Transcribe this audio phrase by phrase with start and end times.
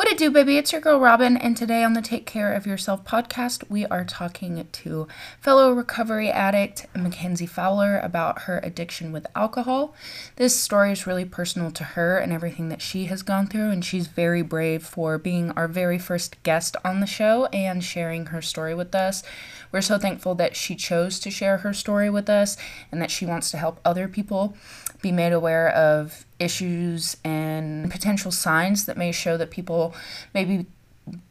[0.00, 0.56] What it do, baby?
[0.56, 4.02] It's your girl Robin, and today on the Take Care of Yourself podcast, we are
[4.02, 5.06] talking to
[5.40, 9.94] fellow recovery addict Mykenzie Fowler about her addiction with alcohol.
[10.36, 13.84] This story is really personal to her and everything that she has gone through, and
[13.84, 18.40] she's very brave for being our very first guest on the show and sharing her
[18.40, 19.22] story with us.
[19.70, 22.56] We're so thankful that she chose to share her story with us
[22.90, 24.56] and that she wants to help other people
[25.02, 29.94] be made aware of issues and potential signs that may show that people
[30.34, 30.66] may be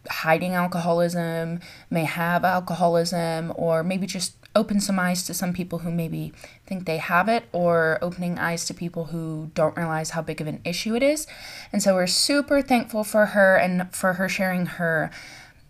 [0.09, 5.91] hiding alcoholism, may have alcoholism, or maybe just open some eyes to some people who
[5.91, 6.33] maybe
[6.65, 10.47] think they have it, or opening eyes to people who don't realize how big of
[10.47, 11.27] an issue it is.
[11.71, 15.11] And so we're super thankful for her and for her sharing her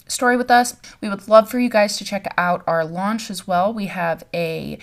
[0.08, 0.76] story with us.
[1.02, 3.72] We would love for you guys to check out our launch as well.
[3.74, 4.80] We have a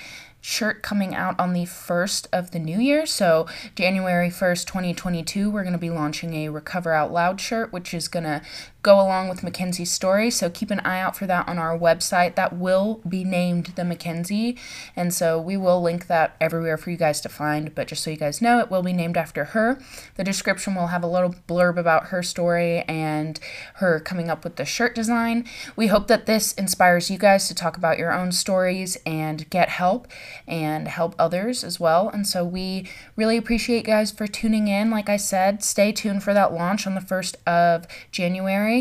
[0.46, 3.04] shirt coming out on the 1st of the new year.
[3.04, 7.92] So, January 1st, 2022, we're going to be launching a Recover Out Loud shirt, which
[7.92, 8.40] is going to
[8.86, 10.30] go along with Mykenzie's story.
[10.30, 12.36] So keep an eye out for that on our website.
[12.36, 14.56] That will be named the Mykenzie.
[14.94, 17.74] And so we will link that everywhere for you guys to find.
[17.74, 19.80] But just so you guys know, it will be named after her.
[20.14, 23.40] The description will have a little blurb about her story and
[23.74, 25.44] her coming up with the shirt design.
[25.74, 29.68] We hope that this inspires you guys to talk about your own stories and get
[29.68, 30.06] help
[30.46, 32.08] and help others as well.
[32.08, 34.92] And so we really appreciate you guys for tuning in.
[34.92, 38.75] Like I said, stay tuned for that launch on the 1st of January.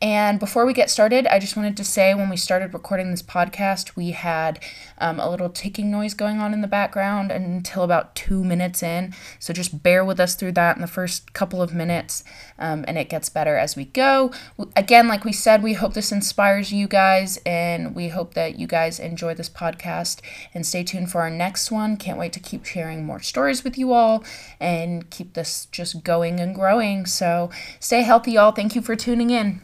[0.00, 3.22] And before we get started, I just wanted to say when we started recording this
[3.22, 4.60] podcast, we had
[5.00, 9.14] um, a little ticking noise going on in the background until about two minutes in.
[9.38, 12.22] So just bear with us through that in the first couple of minutes,
[12.58, 14.32] um, and it gets better as we go.
[14.76, 18.66] Again, like we said, we hope this inspires you guys, and we hope that you
[18.66, 20.20] guys enjoy this podcast.
[20.54, 21.96] And stay tuned for our next one.
[21.96, 24.24] Can't wait to keep sharing more stories with you all
[24.60, 27.06] and keep this just going and growing.
[27.06, 28.52] So stay healthy, y'all.
[28.52, 29.62] Thank you for tuning in.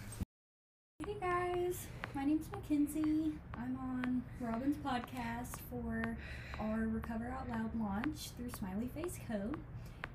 [1.06, 3.32] Hey guys, my name's Mykenzie.
[3.56, 6.16] I'm on Robin's podcast for
[6.60, 9.50] our Recover Out Loud launch through Smiley Face Co.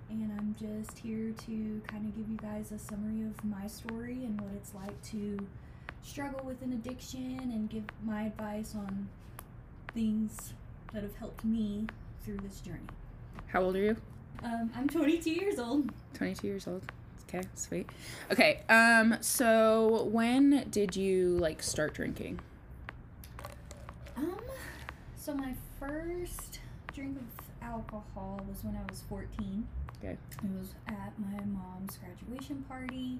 [0.09, 4.23] And I'm just here to kind of give you guys a summary of my story
[4.23, 5.46] and what it's like to
[6.03, 9.09] struggle with an addiction and give my advice on
[9.94, 10.53] things
[10.94, 11.88] that have helped me
[12.23, 12.79] through this journey.
[13.47, 13.97] How old are you?
[14.41, 15.91] Um, I'm 22 years old.
[16.13, 16.84] 22 years old.
[17.28, 17.90] Okay, sweet.
[18.31, 22.40] Okay, um, so when did you like start drinking?
[24.17, 24.38] Um,
[25.22, 26.59] so my first
[26.96, 29.68] drink of alcohol was when I was 14.
[30.04, 30.14] Okay.
[30.14, 33.20] It was at my mom's graduation party,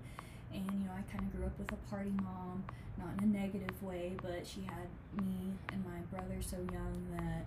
[0.52, 2.64] and you know, I kind of grew up with a party mom,
[2.98, 7.46] not in a negative way, but she had me and my brother so young that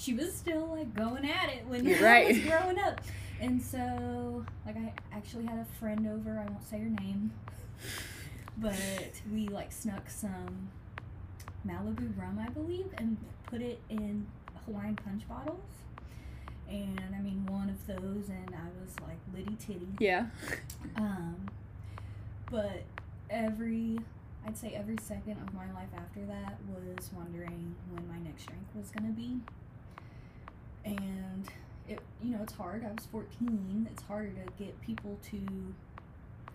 [0.00, 2.26] she was still like going at it when right.
[2.26, 3.00] I was growing up.
[3.40, 6.36] And so, like, I actually had a friend over.
[6.36, 7.30] I won't say her name,
[8.58, 8.74] but
[9.32, 10.68] we like snuck some
[11.66, 13.16] Malibu rum, I believe, and
[13.46, 14.26] put it in
[14.66, 15.60] Hawaiian punch bottles.
[16.68, 19.88] And I mean, one of those, and I was like litty titty.
[19.98, 20.26] Yeah.
[20.96, 21.46] Um,
[22.50, 22.82] but
[23.28, 23.98] every,
[24.46, 28.62] I'd say every second of my life after that was wondering when my next drink
[28.74, 29.38] was gonna be.
[30.84, 31.48] And
[31.88, 32.84] it you know it's hard.
[32.84, 33.88] I was 14.
[33.90, 35.38] It's harder to get people to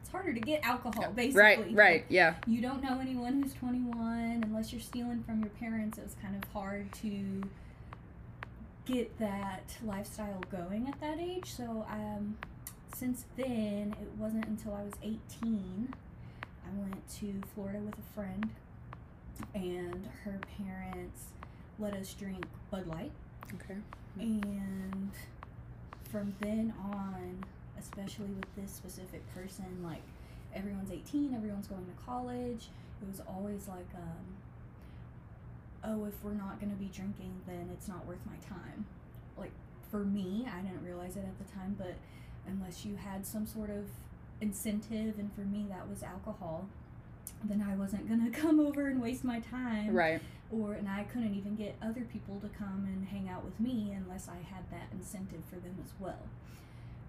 [0.06, 1.42] it's harder to get alcohol basically.
[1.42, 2.36] Right, right, yeah.
[2.46, 5.98] You don't know anyone who's 21 unless you're stealing from your parents.
[5.98, 7.42] It was kind of hard to
[8.86, 11.50] get that lifestyle going at that age.
[11.50, 12.38] So um
[12.96, 15.92] since then, it wasn't until I was 18
[16.68, 18.50] I went to Florida with a friend
[19.56, 21.30] and her parents
[21.80, 23.12] let us drink Bud Light.
[23.56, 23.80] Okay.
[24.20, 25.10] And
[26.12, 27.44] from then on,
[27.80, 30.02] especially with this specific person, like
[30.54, 32.70] everyone's 18, everyone's going to college.
[33.02, 34.26] It was always like, um,
[35.84, 38.86] oh, if we're not going to be drinking, then it's not worth my time.
[39.38, 39.52] Like
[39.92, 41.96] for me, I didn't realize it at the time, but
[42.48, 43.86] unless you had some sort of
[44.42, 46.68] incentive, and for me, that was alcohol,
[47.44, 49.94] then I wasn't going to come over and waste my time.
[49.94, 50.22] Right
[50.52, 53.94] or and I couldn't even get other people to come and hang out with me
[53.96, 56.20] unless I had that incentive for them as well.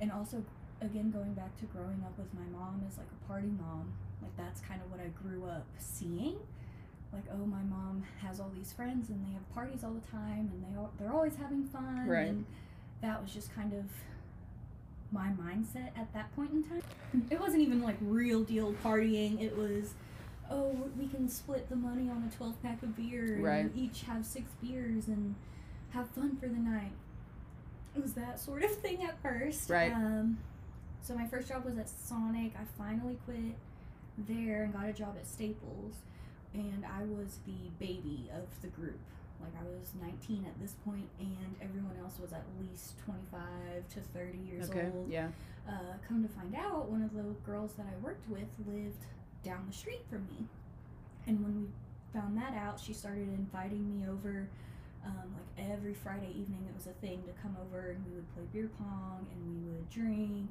[0.01, 0.43] And also
[0.83, 4.37] again going back to growing up with my mom as like a party mom, like
[4.37, 6.37] that's kind of what I grew up seeing.
[7.13, 10.51] Like oh my mom has all these friends and they have parties all the time
[10.53, 12.29] and they all, they're always having fun right.
[12.29, 12.45] and
[13.01, 13.85] that was just kind of
[15.13, 16.83] my mindset at that point in time.
[17.31, 19.41] It wasn't even like real deal partying.
[19.41, 19.95] It was
[20.51, 23.65] oh, we can split the money on a 12 pack of beer right.
[23.65, 25.35] and each have six beers and
[25.91, 26.93] have fun for the night.
[27.97, 29.71] It was that sort of thing at first.
[29.71, 29.93] Right.
[29.93, 30.39] Um,
[31.03, 32.53] so my first job was at Sonic.
[32.59, 33.55] I finally quit
[34.29, 35.95] there and got a job at Staples,
[36.53, 38.99] and I was the baby of the group.
[39.41, 43.41] Like I was 19 at this point, and everyone else was at least 25
[43.95, 44.89] to 30 years Okay.
[44.95, 45.11] old.
[45.11, 45.29] Yeah.
[45.69, 45.73] Uh,
[46.09, 49.05] come to find out, one of the girls that I worked with lived
[49.43, 50.47] down the street from me.
[51.27, 51.69] And when we
[52.19, 54.49] found that out, she started inviting me over.
[55.07, 58.35] Um, like every Friday evening, it was a thing to come over and we would
[58.35, 60.51] play beer pong and we would drink.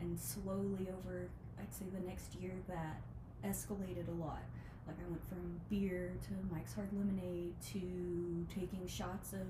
[0.00, 1.28] And slowly over,
[1.60, 3.00] I'd say the next year, that
[3.48, 4.42] escalated a lot.
[4.86, 9.46] Like I went from beer to Mike's Hard Lemonade to taking shots of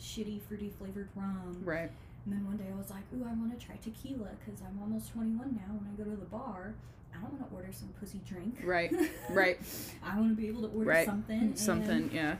[0.00, 1.60] shitty fruity flavored rum.
[1.64, 1.90] Right.
[2.24, 4.78] And then one day I was like, ooh, I want to try tequila because I'm
[4.80, 5.74] almost 21 now.
[5.74, 6.74] When I go to the bar,
[7.12, 8.58] I don't want to order some pussy drink.
[8.64, 8.92] Right,
[9.30, 9.58] right.
[10.04, 11.06] I want to be able to order Right.
[11.06, 12.10] something Something.
[12.12, 12.36] Yeah.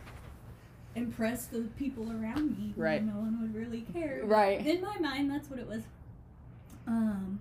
[0.97, 2.73] Impress the people around me.
[2.77, 3.05] Right.
[3.05, 4.23] No one would really care.
[4.25, 4.65] Right.
[4.67, 5.83] In my mind, that's what it was.
[6.87, 7.41] Um.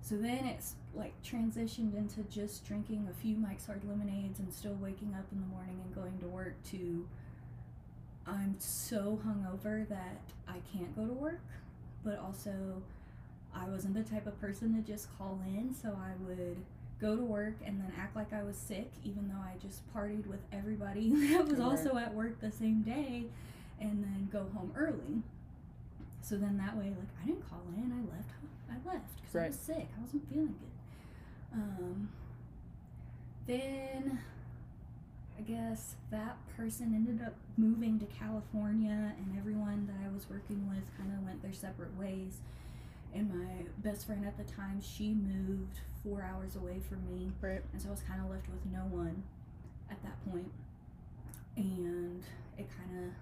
[0.00, 4.76] So then it's like transitioned into just drinking a few Mike's Hard Lemonades and still
[4.80, 7.06] waking up in the morning and going to work to
[8.26, 11.40] I'm so hungover that I can't go to work,
[12.04, 12.82] but also
[13.54, 16.56] I wasn't the type of person to just call in, so I would
[17.00, 20.26] go to work and then act like I was sick, even though I just partied
[20.26, 21.60] with everybody that was Right.
[21.60, 23.26] also at work the same day,
[23.80, 25.22] and then go home early.
[26.22, 28.30] So then that way, like I didn't call in, I left.
[28.70, 29.88] I left because I was sick.
[29.96, 31.60] I wasn't feeling good.
[31.60, 32.08] Um.
[33.46, 34.18] Then
[35.38, 40.68] I guess that person ended up moving to California, and everyone that I was working
[40.68, 42.38] with kind of went their separate ways.
[43.16, 47.62] And my best friend at the time, she moved four hours away from me, Right.
[47.72, 49.22] and so I was kind of left with no one
[49.90, 50.52] at that point.
[51.56, 52.22] And
[52.58, 53.12] it kind of,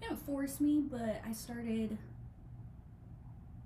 [0.00, 1.98] didn't force me, but I started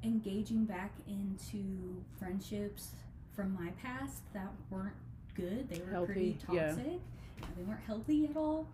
[0.03, 2.91] engaging back into friendships
[3.35, 4.95] from my past that weren't
[5.35, 5.69] good.
[5.69, 6.67] They were pretty Healthy, yeah.
[6.69, 7.01] toxic.
[7.57, 8.67] They weren't healthy at all.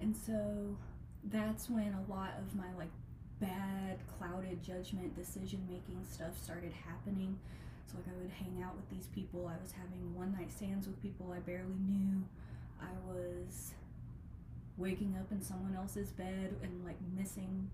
[0.00, 0.76] And so
[1.24, 2.90] that's when a lot of my like
[3.40, 7.38] bad, clouded judgment, decision making stuff started happening.
[7.86, 9.46] So like I would hang out with these people.
[9.48, 12.22] I was having one night stands with people I barely knew.
[12.80, 13.72] I was
[14.76, 17.68] waking up in someone else's bed and like missing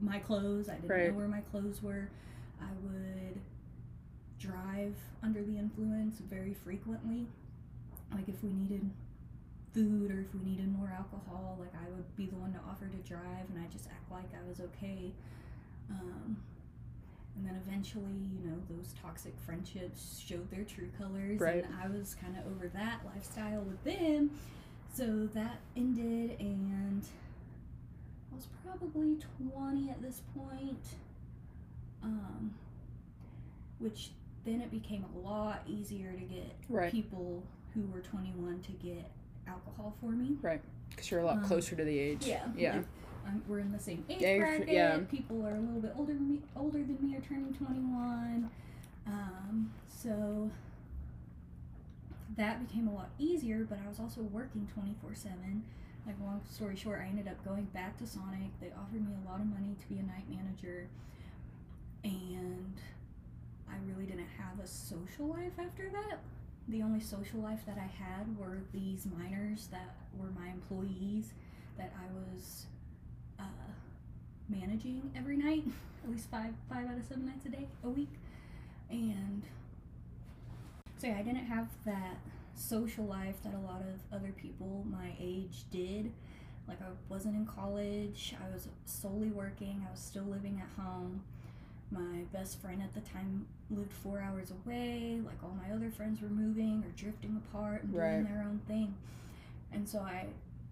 [0.00, 0.68] my clothes.
[0.68, 1.08] I didn't Right.
[1.10, 2.08] know where my clothes were.
[2.60, 3.40] I would
[4.38, 7.26] drive under the influence very frequently.
[8.12, 8.88] Like if we needed
[9.72, 12.86] food or if we needed more alcohol, like I would be the one to offer
[12.86, 15.12] to drive and I just act like I was okay.
[15.90, 16.36] Um,
[17.36, 18.04] and then eventually,
[18.38, 21.64] you know, those toxic friendships showed their true colors, Right.
[21.64, 24.30] and I was kind of over that lifestyle with them.
[24.92, 27.02] So that ended, and
[28.30, 29.16] I was probably
[29.54, 30.84] 20 at this point.
[32.02, 32.52] Um,
[33.78, 34.10] which
[34.44, 36.90] then it became a lot easier to get Right.
[36.92, 37.42] people
[37.74, 39.10] who were 21 to get
[39.46, 40.36] alcohol for me.
[40.42, 40.60] Right.
[40.90, 42.26] Because you're a lot Um, closer to the age.
[42.26, 42.46] Yeah.
[42.56, 42.76] Yeah.
[42.76, 42.84] like,
[43.26, 44.68] um, we're in the same age Yeah, bracket.
[44.68, 44.98] yeah.
[45.10, 48.50] People are a little bit older than me, older than me, are turning 21.
[49.06, 50.50] Um, so
[52.36, 55.64] that became a lot easier, but I was also working 24 7.
[56.06, 58.50] Like, long story short, I ended up going back to Sonic.
[58.60, 60.88] They offered me a lot of money to be a night manager,
[62.02, 62.74] and
[63.70, 66.18] I really didn't have a social life after that.
[66.72, 71.34] The only social life that I had were these minors that were my employees
[71.76, 72.64] that I was
[73.38, 73.42] uh,
[74.48, 75.64] managing every night,
[76.02, 78.14] at least five five out of seven nights a day a week,
[78.88, 79.42] and
[80.96, 82.16] so yeah, I didn't have that
[82.54, 86.10] social life that a lot of other people my age did.
[86.66, 88.34] Like I wasn't in college.
[88.42, 89.84] I was solely working.
[89.86, 91.22] I was still living at home.
[91.92, 95.20] My best friend at the time lived four hours away.
[95.24, 98.24] Like all my other friends were moving or drifting apart and doing Right.
[98.28, 98.94] their own thing.
[99.72, 100.26] And so I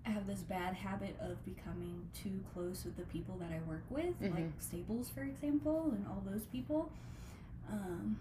[0.05, 4.19] have this bad habit of becoming too close with the people that I work with,
[4.21, 4.53] like Mhm.
[4.61, 6.91] Staples, for example, and all those people.
[7.71, 8.17] Um,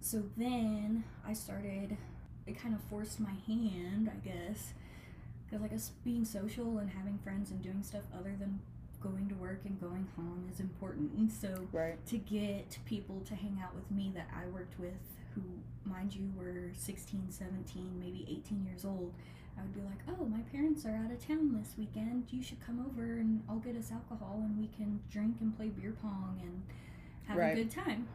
[0.00, 1.96] so then I started,
[2.46, 4.74] it kind of forced my hand, I guess,
[5.44, 8.60] because like us being social and having friends and doing stuff other than
[9.02, 11.12] going to work and going home is important.
[11.14, 12.04] And so Right.
[12.06, 14.92] to get people to hang out with me that I worked with,
[15.34, 15.42] who,
[15.84, 19.12] mind you, were 16, 17, maybe 18 years old,
[19.58, 22.24] I would be like, oh, my parents are out of town this weekend.
[22.30, 25.68] You should come over and I'll get us alcohol and we can drink and play
[25.68, 26.62] beer pong and
[27.26, 27.52] have Right.
[27.52, 28.06] a good time.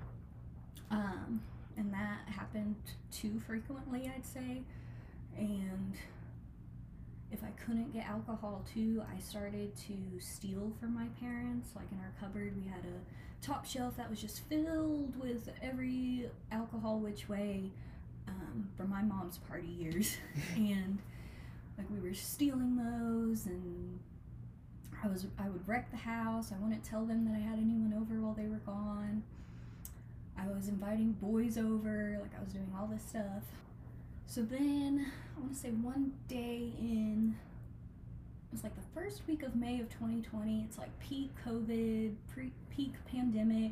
[0.89, 1.41] Um,
[1.75, 2.75] and that happened
[3.11, 4.63] too frequently, I'd say.
[5.37, 5.93] And
[7.65, 11.69] couldn't get alcohol too, I started to steal from my parents.
[11.75, 16.29] Like in our cupboard, we had a top shelf that was just filled with every
[16.51, 17.71] alcohol which way
[18.27, 20.17] um, from my mom's party years.
[20.55, 20.99] and
[21.77, 23.99] like we were stealing those and
[25.03, 26.51] I was I would wreck the house.
[26.51, 29.23] I wouldn't tell them that I had anyone over while they were gone.
[30.37, 33.43] I was inviting boys over, like I was doing all this stuff.
[34.29, 37.33] So then, I want to say one day in,
[38.51, 40.65] it was like the first week of May of 2020.
[40.67, 43.71] It's like peak COVID, pre peak pandemic.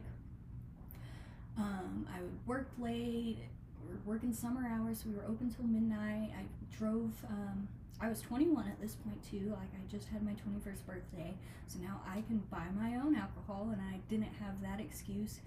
[1.58, 3.40] Um, I would work late,
[3.86, 6.32] we were working summer hours, so we were open till midnight.
[6.34, 6.44] I
[6.78, 7.68] drove, um,
[8.00, 11.36] I was 21 at this point too, like I just had my 21st birthday,
[11.68, 15.42] so now I can buy my own alcohol, and I didn't have that excuse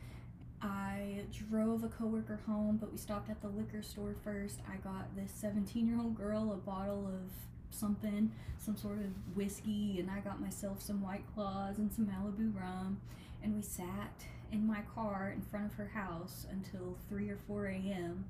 [0.61, 4.59] I drove a coworker home, but we stopped at the liquor store first.
[4.69, 7.31] I got this 17 year old girl a bottle of
[7.71, 12.55] something, some sort of whiskey, and I got myself some White Claws and some Malibu
[12.59, 13.01] rum.
[13.43, 17.67] And we sat in my car in front of her house until 3 or 4
[17.67, 18.25] a.m.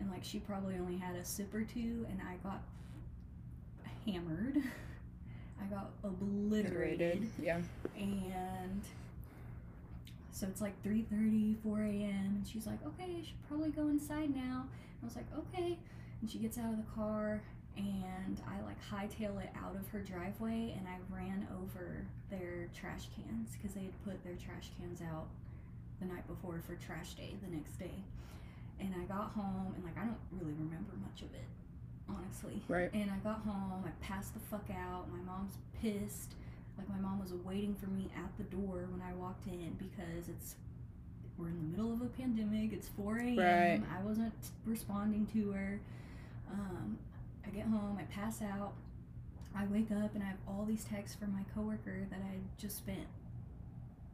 [0.00, 2.62] And like she probably only had a sip or two, and I got
[4.06, 4.62] hammered.
[5.60, 7.28] I got obliterated.
[7.42, 7.60] Yeah.
[7.96, 8.82] And
[10.38, 12.36] so it's like 3.30, 4 a.m.
[12.36, 14.66] And she's like, okay, I should probably go inside now.
[14.70, 15.76] And I was like, okay.
[16.20, 17.42] And she gets out of the car
[17.76, 23.08] and I like hightail it out of her driveway and I ran over their trash
[23.16, 25.26] cans because they had put their trash cans out
[26.00, 28.02] the night before for trash day the next day.
[28.78, 31.46] And I got home and like I don't really remember much of it,
[32.08, 32.62] honestly.
[32.68, 32.92] Right.
[32.94, 35.06] And I got home, I passed the fuck out.
[35.10, 36.34] My mom's pissed.
[36.78, 40.28] Like my mom was waiting for me at the door when I walked in because
[40.28, 40.54] it's
[41.36, 42.72] we're in the middle of a pandemic.
[42.72, 43.36] It's 4 a.m.
[43.38, 43.82] Right.
[43.96, 44.32] I wasn't
[44.64, 45.80] responding to her.
[46.52, 46.98] Um,
[47.46, 48.72] I get home, I pass out.
[49.56, 52.76] I wake up and I have all these texts from my coworker that I just
[52.76, 53.06] spent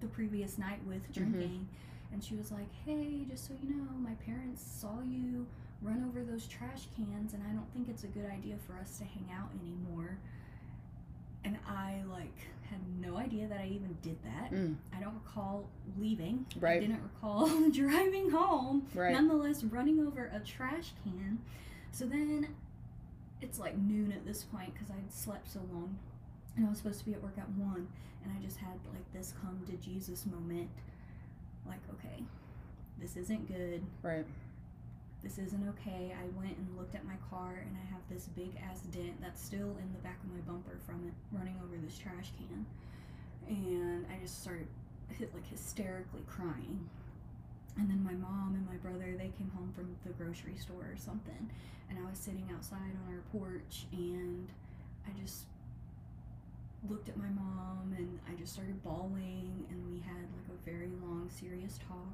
[0.00, 1.68] the previous night with drinking.
[2.12, 5.46] And she was like, Hey, just so you know, my parents saw you
[5.82, 8.98] run over those trash cans, and I don't think it's a good idea for us
[8.98, 10.18] to hang out anymore.
[11.44, 12.38] And I like
[12.70, 14.52] had no idea that I even did that.
[14.52, 14.76] Mm.
[14.96, 15.68] I don't recall
[15.98, 16.46] leaving.
[16.62, 18.86] I didn't recall driving home.
[18.94, 19.12] Right.
[19.12, 21.38] Nonetheless, running over a trash can.
[21.92, 22.48] So then
[23.40, 25.98] it's like noon at this point because I'd slept so long.
[26.56, 27.88] And I was supposed to be at work at 1.
[28.24, 30.70] And I just had like this come to Jesus moment.
[31.66, 32.22] Like, okay,
[33.00, 33.82] this isn't good.
[34.02, 34.24] Right.
[35.24, 36.12] This isn't okay.
[36.12, 39.42] I went and looked at my car and I have this big ass dent that's
[39.42, 42.66] still in the back of my bumper from it running over this trash can.
[43.48, 44.68] And I just started
[45.08, 46.88] hit like hysterically crying.
[47.78, 50.96] And then my mom and my brother, they came home from the grocery store or
[50.96, 51.50] something.
[51.88, 54.46] And I was sitting outside on our porch and
[55.06, 55.46] I just
[56.88, 60.90] looked at my mom and I just started bawling and we had like a very
[61.00, 62.12] long serious talk.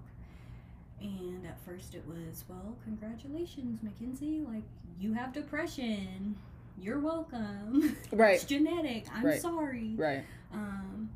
[1.01, 4.47] And at first it was, well, congratulations, Mykenzie.
[4.47, 4.65] Like,
[4.99, 6.37] you have depression.
[6.79, 7.97] You're welcome.
[8.13, 8.35] Right.
[8.37, 9.07] it's genetic.
[9.15, 9.41] I'm Right.
[9.41, 9.95] sorry.
[9.97, 10.25] Right.
[10.53, 11.09] Um,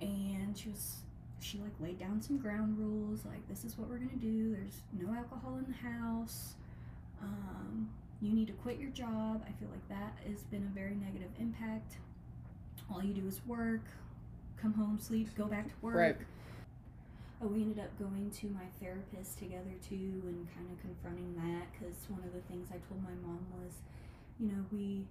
[0.00, 0.96] and she was,
[1.40, 3.24] she like laid down some ground rules.
[3.24, 4.52] Like, this is what we're gonna do.
[4.54, 6.54] There's no alcohol in the house.
[7.22, 7.88] Um,
[8.20, 9.44] you need to quit your job.
[9.46, 11.96] I feel like that has been a very negative impact.
[12.92, 13.82] All you do is work,
[14.60, 15.94] come home, sleep, go back to work.
[15.96, 16.16] Right.
[17.42, 21.66] Oh, we ended up going to my therapist together too and kind of confronting that
[21.72, 23.72] because one of the things I told my mom was,
[24.38, 25.06] you know, we,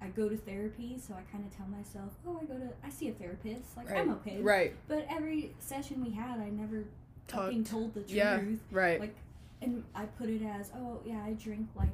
[0.00, 2.88] I go to therapy, so I kind of tell myself, oh, I go to, I
[2.88, 4.40] see a therapist, like I'm okay.
[4.40, 4.74] Right.
[4.86, 6.84] But every session we had, I never
[7.28, 8.12] fucking told the truth.
[8.12, 8.40] Yeah.
[8.70, 9.00] Right.
[9.00, 9.16] Like,
[9.60, 11.88] and I put it as, oh yeah, I drink like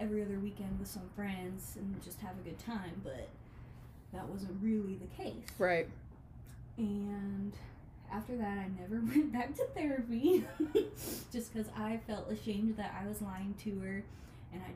[0.00, 3.28] every other weekend with some friends and just have a good time, but
[4.12, 5.48] that wasn't really the case.
[5.58, 5.88] Right.
[6.76, 7.52] And
[8.14, 10.44] after that, I never went back to therapy
[11.32, 14.04] just because I felt ashamed that I was lying to her.
[14.52, 14.70] And I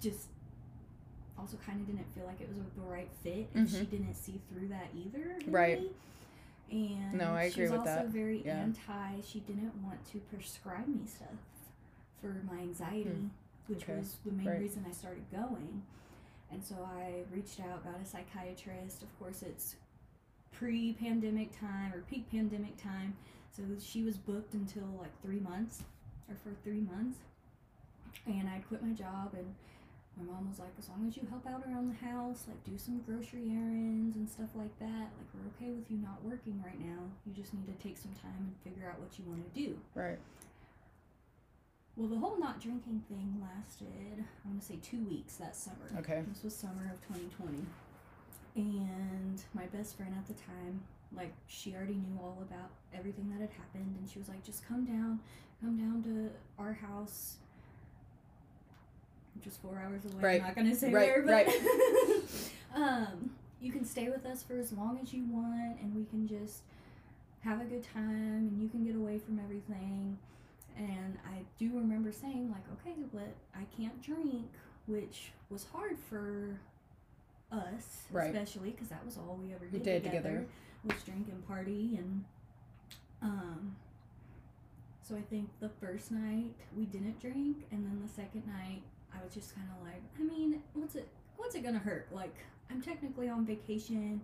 [0.00, 0.28] just
[1.38, 3.48] also kind of didn't feel like it was the right fit.
[3.54, 3.90] And she Mhm.
[3.90, 5.38] didn't see through that either.
[5.46, 5.80] Right.
[6.70, 8.08] And No, I she agree was with also that.
[8.08, 8.60] very Yeah.
[8.60, 9.20] anti.
[9.22, 11.28] She didn't want to prescribe me stuff
[12.20, 13.28] for my anxiety, Hmm.
[13.66, 13.96] which Okay.
[13.98, 14.60] was the main Right.
[14.60, 15.82] reason I started going.
[16.52, 19.02] And so I reached out, got a psychiatrist.
[19.02, 19.76] Of course, it's
[20.52, 23.16] pre pandemic time or peak pandemic time.
[23.50, 25.82] So she was booked until like three months
[26.28, 27.18] or for three months.
[28.26, 29.54] And I quit my job and
[30.16, 32.76] my mom was like, as long as you help out around the house, like do
[32.76, 36.78] some grocery errands and stuff like that, like we're okay with you not working right
[36.78, 37.00] now.
[37.26, 39.78] You just need to take some time and figure out what you want to do.
[39.94, 40.18] Right.
[41.96, 45.88] well, the whole not drinking thing lasted, I want to say two weeks that summer.
[45.98, 46.22] Okay.
[46.28, 47.64] This was summer of 2020.
[48.56, 50.82] And my best friend at the time,
[51.16, 53.96] like, she already knew all about everything that had happened.
[54.00, 55.20] And she was like, just come down,
[55.60, 56.30] come down to
[56.62, 57.36] our house.
[59.42, 60.22] Just four hours away.
[60.22, 60.40] Right.
[60.40, 61.46] I'm not going to say Right, where, but.
[61.46, 62.50] right.
[62.74, 63.30] um,
[63.60, 66.62] you can stay with us for as long as you want, and we can just
[67.42, 70.18] have a good time, and you can get away from everything.
[70.76, 74.48] And I do remember saying, like, okay, but I can't drink,
[74.86, 76.58] which was hard for
[77.52, 78.26] us, Right.
[78.34, 80.46] especially because that was all we ever did, did together.
[80.84, 81.96] was drink and party.
[81.98, 82.24] And
[83.22, 83.76] um,
[85.02, 89.22] so I think the first night we didn't drink, and then the second night I
[89.24, 92.08] was just kind of like, I mean, what's it, what's it gonna hurt?
[92.12, 92.34] Like,
[92.70, 94.20] I'm technically on vacation.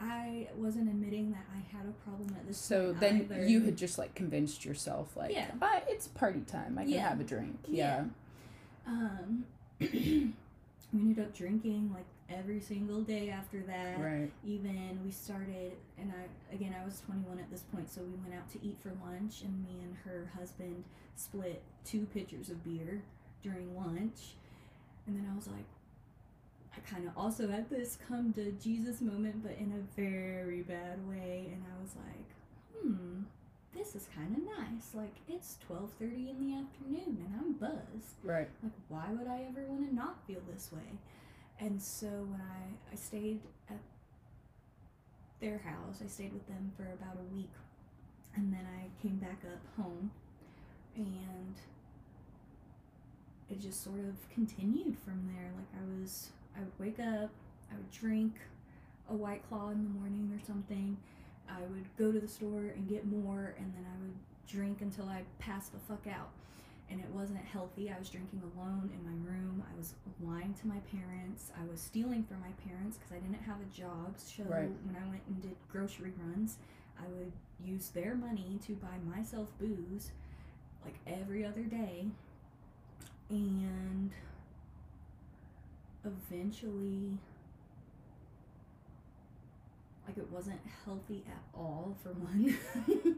[0.00, 3.46] I wasn't admitting that I had a problem at this So then either.
[3.46, 5.50] you had just like convinced yourself, like, Yeah.
[5.62, 6.78] "Ah, it's party time.
[6.78, 7.08] I can Yeah.
[7.08, 7.58] have a drink.
[7.68, 8.06] Yeah.
[8.86, 8.92] Yeah.
[8.92, 9.44] Um,
[9.80, 10.32] we
[10.92, 14.00] ended up drinking like every single day after that.
[14.00, 14.30] Right.
[14.44, 18.34] Even we started, and I again I was 21 at this point, so we went
[18.34, 20.84] out to eat for lunch, and me and her husband
[21.16, 23.02] split two pitchers of beer
[23.42, 24.34] during lunch,
[25.06, 25.64] and then I was like.
[26.76, 30.98] I kind of also had this come to Jesus moment, but in a very bad
[31.08, 33.22] way, and I was like, "Hmm,
[33.72, 34.94] this is kind of nice.
[34.94, 38.14] Like it's twelve thirty in the afternoon, and I'm buzzed.
[38.22, 38.48] Right.
[38.62, 40.98] Like, why would I ever want to not feel this way?
[41.60, 43.78] And so when I, I stayed at
[45.40, 47.50] their house, I stayed with them for about a week.
[48.36, 50.10] And then I came back up home
[50.96, 51.54] and
[53.50, 55.50] it just sort of continued from there.
[55.56, 57.30] Like, I was, I would wake up,
[57.70, 58.34] I would drink
[59.10, 60.96] a White Claw in the morning or something.
[61.48, 64.14] I would go to the store and get more, and then I would
[64.48, 66.30] drink until I passed the fuck out
[66.90, 67.90] and it wasn't healthy.
[67.90, 69.62] I was drinking alone in my room.
[69.72, 71.50] I was lying to my parents.
[71.60, 74.14] I was stealing from my parents because I didn't have a job.
[74.18, 74.70] So Right.
[74.84, 76.58] when I went and did grocery runs,
[76.98, 77.32] I would
[77.64, 80.12] use their money to buy myself booze
[80.84, 82.10] like every other day.
[83.30, 84.12] And
[86.04, 87.16] eventually
[90.06, 92.56] like it wasn't healthy at all for one.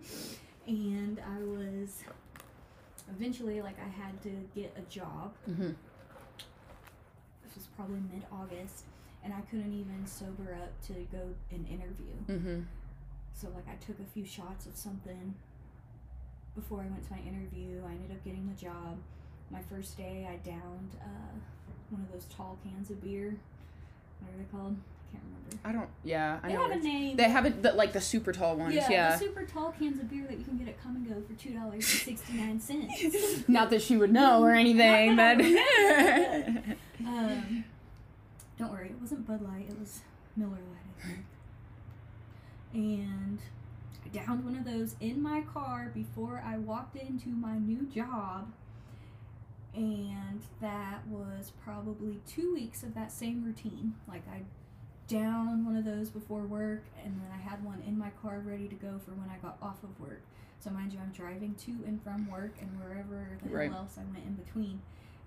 [0.67, 2.03] and I was
[3.11, 5.35] eventually like I had to get a job.
[5.49, 5.73] Mm-hmm.
[7.45, 8.85] This was probably mid August,
[9.25, 12.15] and I couldn't even sober up to go and interview.
[12.29, 12.61] Mm-hmm.
[13.33, 15.35] So like I took a few shots of something
[16.55, 17.83] before I went to my interview.
[17.87, 18.99] I ended up getting the job.
[19.51, 21.39] My first day, I downed uh,
[21.91, 23.37] one of those tall cans of beer.
[24.21, 24.77] What are they called?
[25.13, 25.59] I can't remember.
[25.65, 25.89] I don't.
[26.05, 26.63] Yeah, I They know.
[26.63, 27.17] have a name.
[27.17, 28.75] They have it, the, like the super tall ones.
[28.75, 29.13] yeah, Yeah.
[29.13, 31.35] the super tall cans of beer that you can get at Kum & Go for
[31.41, 33.49] two dollars and sixty nine cents.
[33.49, 35.41] Not that she would know or anything, but.
[37.07, 37.65] Um,
[38.59, 39.67] don't worry, it wasn't Bud Light.
[39.69, 40.01] It was
[40.35, 41.25] Miller Lite, I think.
[42.73, 43.39] And
[44.05, 48.51] I downed one of those in my car before I walked into my new job.
[49.75, 53.95] And that was probably two weeks of that same routine.
[54.09, 54.41] Like I
[55.09, 58.69] downed one of those before work, and then I had one in my car ready
[58.69, 60.23] to go for when I got off of work.
[60.61, 63.71] So mind you, I'm driving to and from work and wherever the Right.
[63.71, 64.81] hell else I went in between.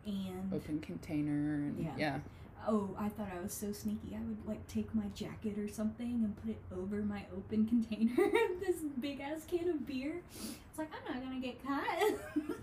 [0.06, 1.94] And Open container and Yeah.
[1.98, 2.20] yeah.
[2.68, 4.16] Oh, I thought I was so sneaky.
[4.16, 8.26] I would like take my jacket or something and put it over my open container
[8.26, 10.22] of this big ass can of beer.
[10.70, 12.58] It's like I'm not gonna get caught.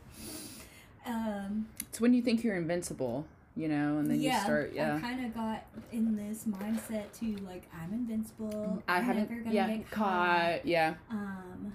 [1.07, 3.27] um, It's when you think you're invincible,
[3.57, 4.73] you know, and then yeah, you start.
[4.75, 8.83] Yeah, I kind of got in this mindset to like I'm invincible.
[8.87, 9.31] I I'm haven't.
[9.31, 9.69] never gonna Yeah.
[9.77, 10.67] get Caught.
[10.67, 10.95] Yeah.
[11.11, 11.75] Um,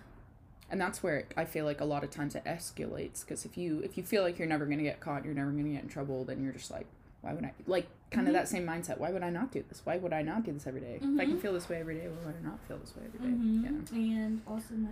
[0.70, 3.80] and that's where I feel like a lot of times it escalates because if you
[3.80, 6.24] if you feel like you're never gonna get caught, you're never gonna get in trouble,
[6.24, 6.86] then you're just like,
[7.22, 8.98] why would I like kind of that same mindset?
[9.00, 9.82] Why would I not do this?
[9.84, 11.00] Why would I not do this every day?
[11.02, 11.42] If I can Mhm.
[11.42, 13.34] feel this way every day, why would I not feel this way every day?
[13.36, 13.92] mhm.
[13.92, 14.90] And also, my,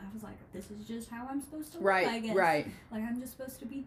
[0.00, 1.84] I was like, this is just how I'm supposed to Yeah.
[1.84, 1.86] live.
[1.86, 2.06] Right.
[2.08, 2.34] I guess.
[2.36, 2.66] Right.
[2.90, 3.84] Like I'm just supposed to be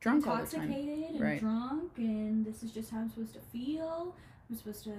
[0.00, 0.62] Drunk all the time.
[0.70, 1.40] intoxicated and Right.
[1.40, 4.14] drunk and this is just how I'm supposed to feel.
[4.48, 4.94] I'm supposed to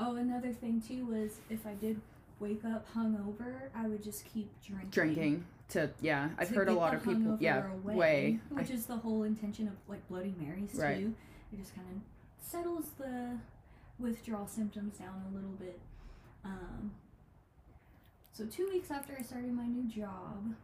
[0.00, 2.00] Oh, another thing too was if I did
[2.38, 4.90] wake up hungover, I would just keep drinking.
[4.90, 6.30] Drinking to yeah.
[6.38, 7.36] I've to heard a lot of people.
[7.40, 7.70] Yeah.
[7.72, 8.40] away, Way.
[8.50, 10.98] I- which is the whole intention of like Bloody Marys Right.
[11.00, 11.14] too.
[11.52, 12.00] It just kind of
[12.40, 13.38] settles the
[13.98, 15.80] withdrawal symptoms down a little bit.
[16.44, 16.92] Um,
[18.32, 20.54] so two weeks after I started my new job,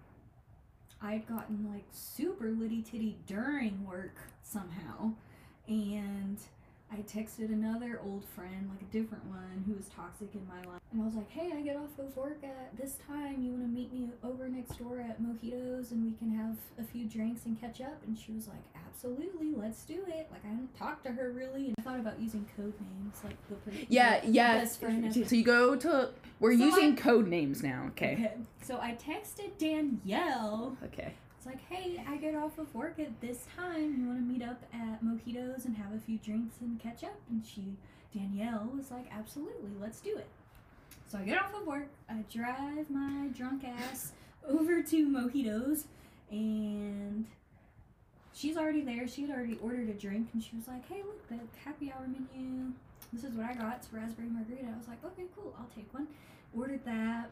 [1.05, 5.12] I'd gotten like super litty titty during work somehow,
[5.69, 6.38] and
[6.92, 10.81] I texted another old friend, like a different one, who was toxic in my life.
[10.92, 13.42] And I was like, hey, I get off of work at this time.
[13.42, 16.85] You want to meet me over next door at Mojitos and we can have a
[16.88, 18.01] few drinks and catch up?
[18.07, 20.29] And she was like, absolutely, let's do it.
[20.31, 21.66] Like, I didn't talk to her really.
[21.66, 24.59] And I thought about using code names, like the per- Yeah, yeah.
[24.59, 25.12] best friend.
[25.12, 26.11] So at- you go to.
[26.38, 27.87] We're So using I- code names now.
[27.90, 28.31] Okay.
[28.62, 31.14] So I texted Danielle Okay.
[31.44, 34.00] It's like, hey, I get off of work at this time.
[34.00, 37.18] You want to meet up at Mojitos and have a few drinks and catch up?
[37.28, 37.76] And she,
[38.14, 40.26] Danielle, was like, absolutely, let's do it.
[41.07, 41.88] So I get off of work.
[42.09, 44.12] I drive my drunk ass
[44.48, 45.85] over to Mojitos,
[46.30, 47.26] and
[48.33, 49.07] she's already there.
[49.07, 52.07] She had already ordered a drink, and she was like, hey, look, the happy hour
[52.07, 52.72] menu.
[53.12, 53.76] This is what I got.
[53.76, 54.68] It's raspberry margarita.
[54.74, 56.07] I was like, okay, cool, I'll take one.
[56.57, 57.30] Ordered that.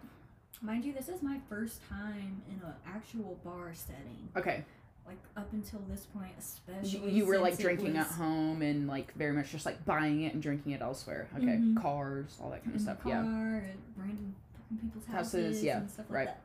[0.61, 4.29] Mind you, this is my first time in an actual bar setting.
[4.37, 4.65] Okay.
[5.07, 7.13] Like up until this point, You, especially.
[7.13, 10.43] you were like drinking at home and like very much just like buying it and
[10.43, 11.27] drinking it elsewhere.
[11.37, 11.47] Okay.
[11.57, 11.77] Mhm.
[11.81, 13.01] Cars, all that kind in of the stuff.
[13.03, 13.73] car Yeah.
[13.97, 16.27] random fucking people's Houses, houses, yeah, and stuff right.
[16.29, 16.37] like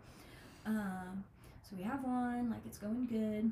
[0.65, 0.69] that.
[0.71, 1.23] Um,
[1.61, 3.51] so we have one, like it's going good.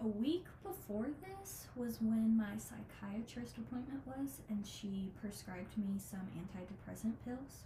[0.00, 6.20] A week before this was when my psychiatrist appointment was, and she prescribed me some
[6.38, 7.64] antidepressant pills.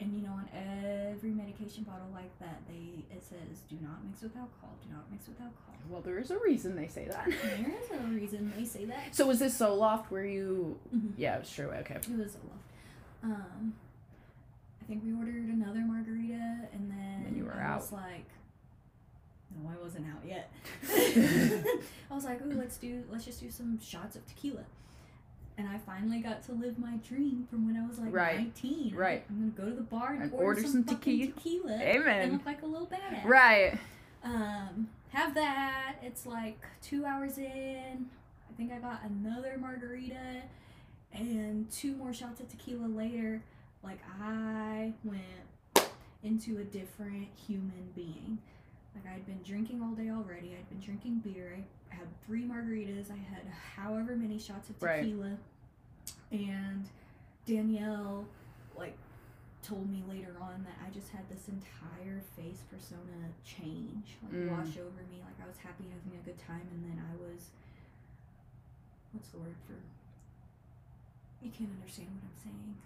[0.00, 4.22] And you know, on every medication bottle like that, they it says, "Do not mix
[4.22, 4.70] with alcohol.
[4.82, 7.26] Do not mix with alcohol." Well, there is a reason they say that.
[7.42, 9.14] There is a reason they say that.
[9.14, 10.78] so was this Zoloft where you?
[10.94, 11.12] Mhm.
[11.18, 11.70] Yeah, it was true.
[11.70, 11.96] Okay.
[11.96, 13.32] It was love.
[13.32, 13.74] Um,
[14.80, 17.98] I think we ordered another margarita, and then Then you were I was out.
[18.00, 18.24] like,
[19.62, 20.50] no, I wasn't out yet.
[22.10, 24.64] I was like, ooh, let's do, let's just do some shots of tequila.
[25.60, 28.38] And I finally got to live my dream from when I was like Right.
[28.38, 28.94] 19.
[28.96, 29.22] Right.
[29.28, 31.26] I'm gonna go to the bar and, And order, order some, some tequila.
[31.32, 31.74] tequila.
[31.82, 32.20] Amen.
[32.22, 33.26] And look like a little badass.
[33.26, 33.78] Right.
[34.24, 35.96] Um, have that.
[36.02, 38.06] It's like two hours in.
[38.48, 40.44] I think I got another margarita
[41.12, 43.42] and two more shots of tequila later.
[43.84, 45.90] Like I went
[46.22, 48.38] into a different human being.
[48.94, 50.56] Like I'd been drinking all day already.
[50.58, 51.58] I'd been drinking beer.
[51.58, 51.62] I
[52.00, 53.10] had three margaritas.
[53.10, 53.44] I had
[53.76, 55.02] however many shots of Right.
[55.02, 55.36] tequila.
[56.32, 56.88] And
[57.46, 58.24] Danielle,
[58.76, 58.96] like,
[59.62, 64.50] told me later on that I just had this entire face persona change, like Mm.
[64.50, 65.20] wash over me.
[65.24, 67.50] Like I was happy having a good time, and then I was,
[69.12, 69.74] what's the word for?
[71.44, 72.76] You can't understand what I'm saying.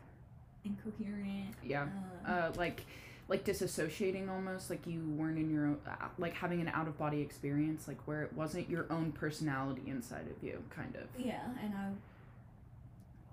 [0.64, 1.54] Incoherent.
[1.62, 1.88] Yeah.
[2.24, 2.84] Uh, Uh, like,
[3.28, 6.98] like disassociating almost, like you weren't in your own, uh, like having an out of
[6.98, 11.04] body experience, like where it wasn't your own personality inside of you, kind of.
[11.18, 11.88] yeah, and I,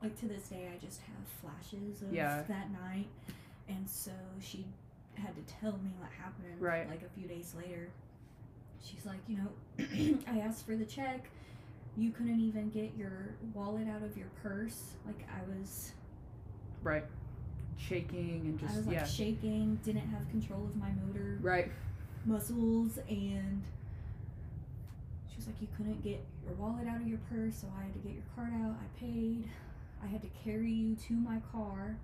[0.04, 2.42] like to this day, I just have flashes of Yeah.
[2.48, 3.08] that night,
[3.68, 4.66] and so she
[5.16, 6.60] had to tell me what happened.
[6.62, 6.90] Right.
[6.90, 7.90] Like a few days later,
[8.84, 11.30] she's like, you know, I asked for the check.
[11.98, 14.94] You couldn't even get your wallet out of your purse.
[15.06, 15.92] Like I was,
[16.82, 17.04] Right.
[17.78, 19.06] Shaking and I just was like yeah.
[19.06, 21.72] shaking, didn't have control of my motor Right.
[22.26, 23.64] muscles, and
[25.30, 27.94] she was like, you couldn't get your wallet out of your purse, so I had
[27.94, 28.76] to get your card out.
[28.80, 29.46] I paid.
[30.04, 31.98] I had to carry you to my car,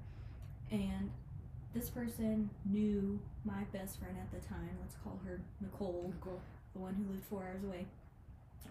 [0.71, 1.09] and
[1.73, 4.69] this person knew my best friend at the time.
[4.81, 6.39] Let's call her Nicole, Cool.
[6.73, 7.85] the one who lived four hours away.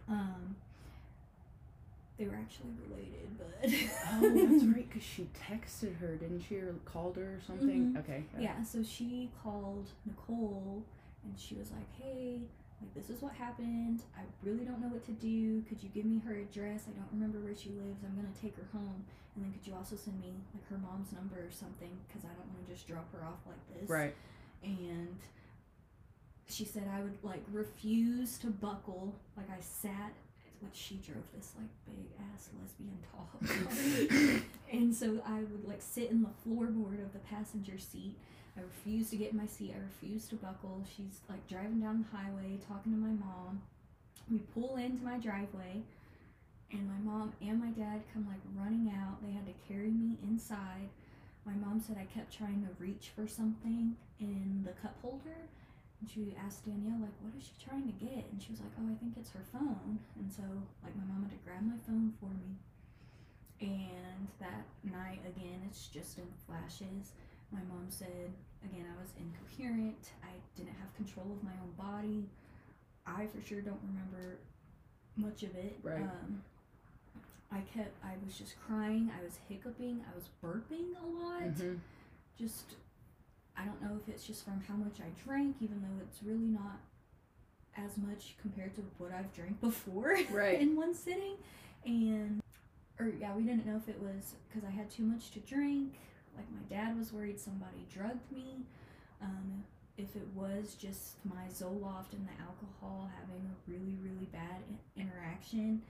[0.09, 0.55] Um,
[2.19, 6.75] they were actually related, but Oh, that's right, because she texted her, didn't she, or
[6.85, 7.93] called her or something?
[7.95, 7.99] Mhm.
[8.01, 8.25] Okay.
[8.39, 10.83] Yeah, so she called Nicole
[11.25, 12.41] and she was like, Hey,
[12.81, 14.03] like this is what happened.
[14.17, 15.63] I really don't know what to do.
[15.69, 16.85] Could you give me her address?
[16.89, 18.03] I don't remember where she lives.
[18.05, 19.05] I'm gonna take her home.
[19.35, 21.91] And then could you also send me like her mom's number or something?
[22.09, 23.89] Because I don't want to just drop her off like this.
[23.89, 24.15] Right.
[24.63, 25.19] And
[26.49, 29.15] she said I would like refuse to buckle.
[29.37, 30.13] Like I sat,
[30.61, 34.43] which she drove this like big ass lesbian talk.
[34.73, 38.17] And so I would like sit in the floorboard of the passenger seat.
[38.57, 39.75] I refused to get in my seat.
[39.75, 40.85] I refused to buckle.
[40.97, 43.63] She's like driving down the highway talking to my mom.
[44.31, 45.83] We pull into my driveway
[46.73, 49.23] and my mom and my dad come like running out.
[49.25, 50.89] They had to carry me inside.
[51.45, 55.47] My mom said I kept trying to reach for something in the cup holder.
[56.01, 58.25] And she asked Danielle, like, what is she trying to get?
[58.31, 59.99] And she was like, oh, I think it's her phone.
[60.21, 60.43] And so,
[60.85, 62.57] like, my mom had to grab my phone for me.
[63.61, 67.17] And that night, again, it's just in flashes.
[67.51, 68.29] My mom said,
[68.65, 70.13] again, I was incoherent.
[70.23, 72.29] I didn't have control of my own body.
[73.07, 74.37] I for sure don't remember
[75.17, 75.79] much of it.
[75.83, 76.03] Right.
[76.03, 76.43] Um,
[77.51, 79.11] I kept, I was just crying.
[79.19, 80.05] I was hiccuping.
[80.13, 81.43] I was burping a lot.
[81.55, 81.79] Mhm.
[82.39, 82.75] Just,
[83.59, 86.47] I don't know if it's just from how much I drank, even though it's really
[86.49, 86.79] not
[87.77, 90.61] as much compared to what I've drank before Right.
[90.61, 91.37] in one sitting.
[91.85, 92.41] And
[92.99, 95.95] or yeah, we didn't know if it was because I had too much to drink.
[96.37, 98.65] Like my dad was worried somebody drugged me.
[99.23, 99.65] Um,
[99.99, 105.01] if it was just my Zoloft and the alcohol having a really really bad I-
[105.01, 105.83] interaction.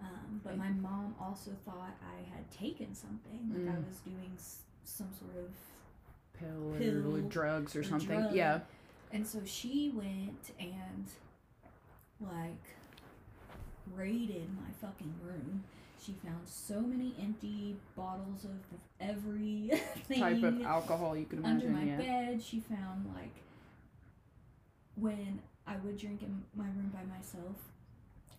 [0.00, 3.88] Um, but my mom also thought I had taken something, like I Mm.
[3.88, 5.50] was doing s- some sort of
[6.38, 8.08] Pill, or Pill drugs or, or something.
[8.20, 8.34] drug.
[8.34, 8.60] Yeah.
[9.12, 11.06] And so she went and
[12.20, 12.64] like
[13.94, 15.64] raided my fucking room.
[16.00, 19.70] She found so many empty bottles of every
[20.14, 21.96] Type of alcohol you could under imagine.
[21.98, 22.26] my yeah.
[22.30, 22.42] bed.
[22.42, 23.34] She found like
[24.96, 27.56] when I would drink in my room by myself,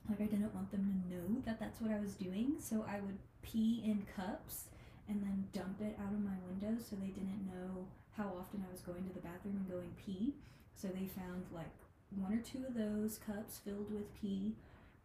[0.09, 2.99] like I didn't want them to know that that's what I was doing, so I
[3.01, 4.65] would pee in cups
[5.10, 8.72] and then dump it out of my window so they didn't know how often I
[8.72, 10.36] was going to the bathroom and going pee.
[10.76, 11.74] So they found like
[12.15, 14.54] one or two of those cups filled with pee.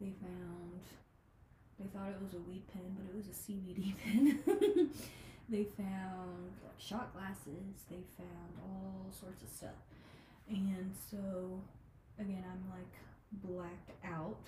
[0.01, 0.85] They found
[1.81, 4.91] they thought it was a weed pen, but it was a CBD pen.
[5.49, 7.89] they found like shot glasses.
[7.91, 9.81] They found all sorts of stuff.
[10.49, 11.61] And so
[12.19, 12.93] again, I'm like
[13.43, 14.45] blacked out.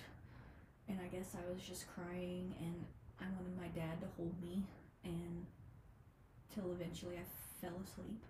[0.87, 2.85] And I guess I was just crying and
[3.19, 4.63] I wanted my dad to hold me
[5.07, 5.45] and
[6.53, 7.25] till eventually I
[7.61, 8.21] fell asleep.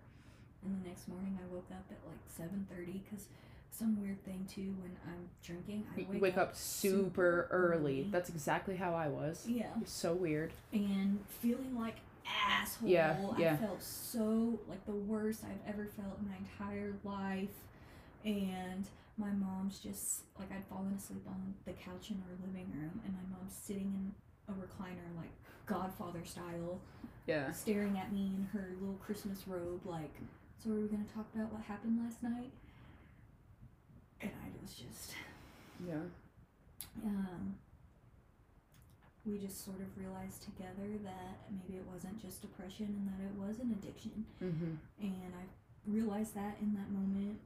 [0.64, 3.26] And the next morning I woke up at like 7:30 cuz
[3.70, 8.00] some weird thing too when I'm drinking I wake, wake up super early.
[8.00, 8.08] early.
[8.10, 9.46] That's exactly how I was.
[9.46, 9.70] Yeah.
[9.80, 10.52] It's so weird.
[10.72, 12.88] and feeling like asshole.
[12.88, 13.54] Yeah, yeah.
[13.54, 17.54] I felt so like the worst I've ever felt in my entire life.
[18.24, 18.86] And
[19.16, 23.14] my mom's just like I'd fallen asleep on the couch in our living room, and
[23.14, 24.14] my mom's sitting in
[24.48, 25.30] a recliner, like
[25.66, 26.80] Godfather style,
[27.26, 27.50] Yeah.
[27.52, 30.14] staring at me in her little Christmas robe, like,
[30.58, 32.50] so are we gonna talk about what happened last night?
[34.20, 35.14] And I was just
[35.86, 36.02] Yeah.
[37.04, 37.58] um,
[39.24, 43.34] we just sort of realized together that maybe it wasn't just depression and that it
[43.38, 44.24] was an addiction.
[44.42, 44.74] Mm-hmm.
[45.02, 45.44] And I
[45.86, 47.38] realized that in that moment.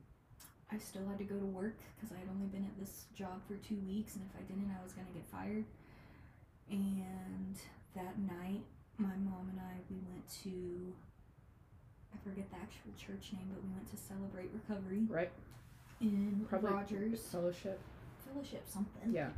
[0.71, 3.43] I still had to go to work because I had only been at this job
[3.47, 5.65] for two weeks, and if I didn't, I was going to get fired.
[6.71, 7.57] And
[7.95, 8.63] that night,
[8.99, 10.93] my mom and I, we went to,
[12.15, 15.31] I forget the actual church name, but we went to celebrate recovery Right.
[16.01, 17.81] in Probably Rogers Fellowship.
[18.33, 19.13] Fellowship, something.
[19.13, 19.29] Yeah.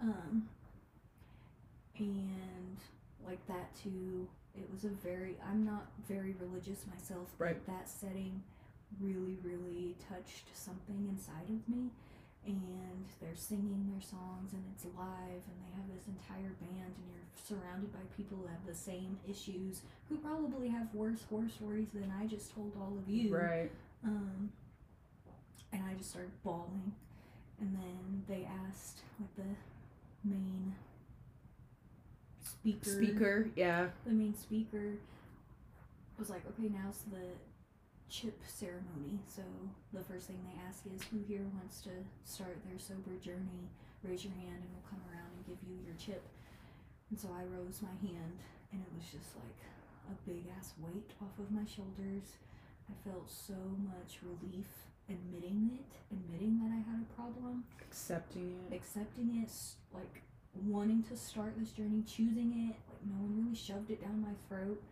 [0.00, 0.48] Um,
[1.98, 2.76] and
[3.26, 7.66] like that too, it was a very, I'm not very religious myself, but Right.
[7.66, 8.42] that setting
[9.00, 11.90] really, really touched something inside of me.
[12.44, 17.06] And they're singing their songs and it's live, and they have this entire band, and
[17.08, 21.88] you're surrounded by people who have the same issues, who probably have worse horror stories
[21.94, 23.34] than I just told all of you.
[23.34, 23.70] Right.
[24.04, 24.50] Um,
[25.72, 26.92] and I just started bawling.
[27.60, 30.74] And then they asked like the main
[32.42, 32.90] speaker.
[32.90, 33.48] Speaker.
[33.54, 33.86] Yeah.
[34.04, 34.98] The main speaker
[36.18, 37.22] was like, okay, now's the
[38.12, 39.16] chip ceremony.
[39.26, 39.40] So
[39.96, 41.96] the first thing they ask is, who here wants to
[42.28, 43.72] start their sober journey?
[44.04, 46.20] Raise your hand, and we'll come around and give you your chip.
[47.08, 48.36] And so I rose my hand,
[48.72, 49.60] and it was just like
[50.12, 52.36] a big ass weight off of my shoulders.
[52.90, 54.68] I felt so much relief
[55.08, 58.74] admitting it, admitting that I had a problem, Accepting it.
[58.76, 59.50] accepting it,
[59.94, 60.20] like
[60.66, 62.76] wanting to start this journey, choosing it.
[62.92, 64.82] Like no one really shoved it down my throat.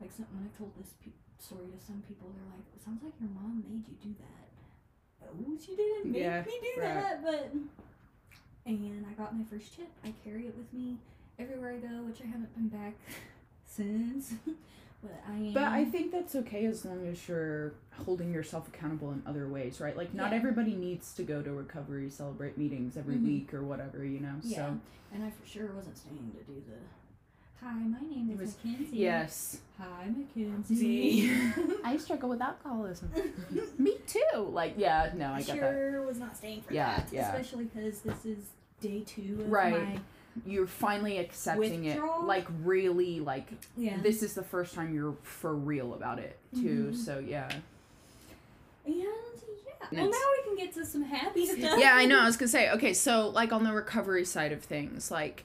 [0.00, 3.02] Like some, when I told this pe- story to some people, they're like, "It sounds
[3.02, 6.94] like your mom made you do that." Oh, she didn't make Yeah, me do right.
[6.94, 7.52] that, but.
[8.66, 9.88] And I got my first chip.
[10.04, 10.98] I carry it with me
[11.38, 12.92] everywhere I go, which I haven't been back
[13.66, 14.34] since.
[15.02, 15.52] but I am.
[15.54, 17.72] But I think that's okay as long as you're
[18.04, 19.96] holding yourself accountable in other ways, right?
[19.96, 20.36] Like not Yeah.
[20.38, 23.24] everybody needs to go to recovery celebrate meetings every Mhm.
[23.24, 24.34] week or whatever, you know.
[24.42, 24.80] Yeah, So
[25.14, 26.76] and I for sure wasn't staying to do the.
[27.62, 28.88] Hi, my name is was- Mykenzie.
[28.92, 29.58] yes.
[29.78, 31.52] Hi, Mykenzie.
[31.84, 33.10] I struggle with alcoholism.
[33.78, 34.48] Me too.
[34.52, 35.56] Like yeah, no, I get that.
[35.72, 37.08] sure was not staying for Yeah, that.
[37.12, 37.28] yeah.
[37.32, 38.38] Especially because this is
[38.80, 39.72] day two of Right.
[39.94, 40.00] my
[40.46, 42.22] You're finally accepting Withdrawal?
[42.22, 42.26] it.
[42.26, 43.98] Like really like yeah.
[44.02, 46.90] this is the first time you're for real about it too.
[46.92, 46.96] Mhm.
[46.96, 47.48] So yeah.
[48.86, 49.04] and yeah.
[49.90, 51.78] And Well, now we can get to some happy stuff.
[51.78, 52.20] yeah, I know.
[52.20, 55.44] I was gonna say, okay, so like on the recovery side of things, like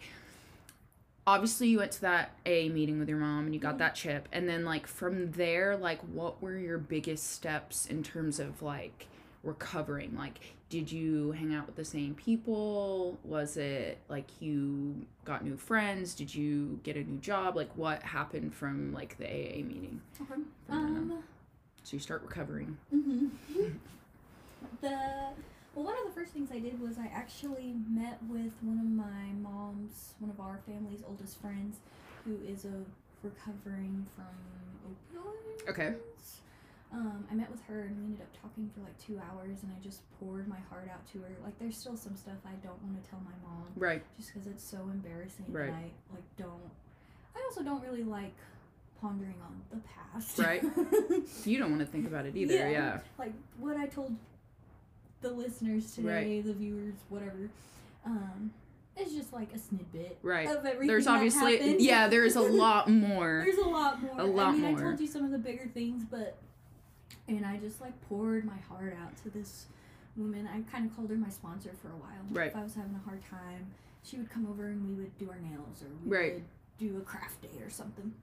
[1.26, 3.80] obviously you went to that A meeting with your mom and you got Mhm.
[3.80, 8.40] that chip, and then like from there, like what were your biggest steps in terms
[8.40, 9.08] of like
[9.44, 10.16] recovering?
[10.16, 13.20] Like, did you hang out with the same people?
[13.24, 16.16] Was it like you got new friends?
[16.16, 17.56] Did you get a new job?
[17.56, 20.02] Like, what happened from like the AA meeting?
[20.22, 20.42] Okay.
[20.70, 21.24] Um.
[21.84, 22.78] So you start recovering.
[22.90, 23.28] hmm
[24.82, 25.30] the
[25.76, 28.86] Well, one of the first things I did was I actually met with one of
[28.86, 31.78] my mom's, one of our family's oldest friends,
[32.26, 32.84] who is a
[33.24, 34.26] recovering from
[34.88, 35.70] opioids.
[35.70, 35.94] Okay.
[36.92, 39.72] Um, I met with her and we ended up talking for like two hours, and
[39.76, 41.30] I just poured my heart out to her.
[41.44, 44.04] Like, there's still some stuff I don't want to tell my mom, Right.
[44.16, 45.46] just because it's so embarrassing.
[45.50, 45.70] Right.
[45.70, 46.70] And I like don't.
[47.36, 48.36] I also don't really like
[49.02, 50.38] pondering on the past.
[50.38, 50.64] Right.
[51.46, 52.54] You don't want to think about it either.
[52.54, 52.70] Yeah.
[52.70, 53.00] Yeah.
[53.18, 54.16] like what I told
[55.24, 57.50] the listeners today, the viewers, whatever.
[58.06, 58.52] Um,
[58.96, 60.48] it's just like a snippet Right.
[60.48, 60.88] of everything.
[60.88, 61.82] There's obviously happened.
[61.82, 63.42] yeah, there's a lot more.
[63.44, 64.20] There's a lot more.
[64.20, 64.80] A lot I mean, more.
[64.80, 66.38] I told you some of the bigger things, but
[67.28, 69.66] and I just like poured my heart out to this
[70.16, 70.48] woman.
[70.48, 72.22] I kind of called her my sponsor for a while.
[72.30, 72.52] Right.
[72.52, 73.68] If I was having a hard time,
[74.04, 76.34] she would come over and we would do our nails or we Right.
[76.36, 76.44] would
[76.78, 78.14] do a craft day or something.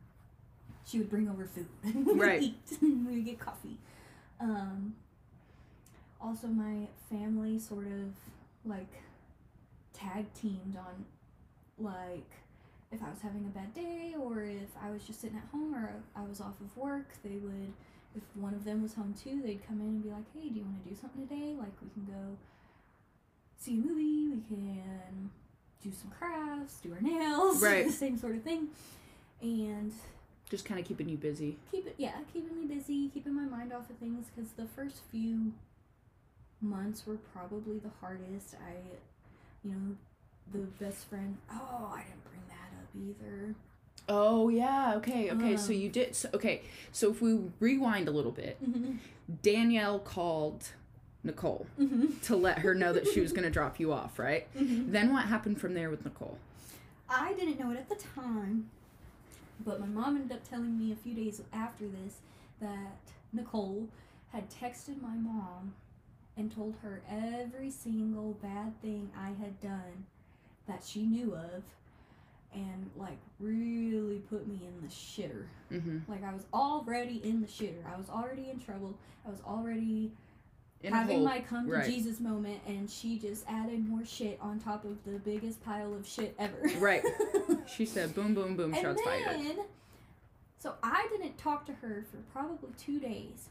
[0.87, 2.41] She would bring over food and we Right.
[2.41, 3.79] would eat and we would get coffee.
[4.39, 4.95] Um,
[6.23, 8.15] also, my family sort of
[8.65, 8.93] like
[9.95, 11.05] tag teamed on
[11.79, 12.31] like
[12.93, 15.75] if I was having a bad day or if I was just sitting at home
[15.75, 17.73] or I was off of work, they would,
[18.17, 20.57] if one of them was home too, they'd come in and be like, hey, do
[20.59, 21.55] you want to do something today?
[21.57, 22.37] Like, we can go
[23.59, 25.31] see a movie, we can
[25.83, 27.87] do some crafts, do our nails, Right.
[27.87, 28.67] the same sort of thing.
[29.41, 29.93] And
[30.51, 31.59] Just kind of keeping you busy.
[31.71, 34.97] keep it, yeah, keeping me busy, keeping my mind off of things because the first
[35.13, 35.53] few
[36.61, 38.55] months were probably the hardest.
[38.55, 38.73] I,
[39.65, 39.97] you know,
[40.53, 43.55] the best friend, oh, I didn't bring that up either.
[44.09, 44.95] Oh yeah.
[44.97, 45.31] Okay.
[45.31, 45.57] Okay.
[45.57, 46.15] so Um, you did.
[46.17, 46.63] So, okay.
[46.93, 48.97] So if we rewind a little bit, Mm-hmm.
[49.43, 50.71] Danielle called
[51.23, 52.19] Nicole Mm-hmm.
[52.23, 54.47] to let her know that she was going to drop you off, right?
[54.59, 54.91] Mm-hmm.
[54.93, 56.39] Then what happened from there with Nicole?
[57.09, 58.71] I didn't know it at the time,
[59.65, 62.19] but my mom ended up telling me a few days after this
[62.61, 62.97] that
[63.33, 63.89] Nicole
[64.33, 65.75] had texted my mom
[66.37, 70.07] and told her every single bad thing I had done
[70.67, 71.63] that she knew of
[72.53, 75.45] and like really put me in the shitter.
[75.73, 76.11] Mm-hmm.
[76.11, 77.85] Like I was already in the shitter.
[77.93, 78.97] I was already in trouble.
[79.27, 80.13] I was already
[80.83, 81.87] In having my come to right.
[81.87, 86.07] Jesus moment, and she just added more shit on top of the biggest pile of
[86.07, 86.57] shit ever.
[86.79, 87.05] Right.
[87.67, 89.57] She said, "Boom, boom, boom, and shots then, fired."
[90.59, 93.51] so I didn't talk to her for probably two days,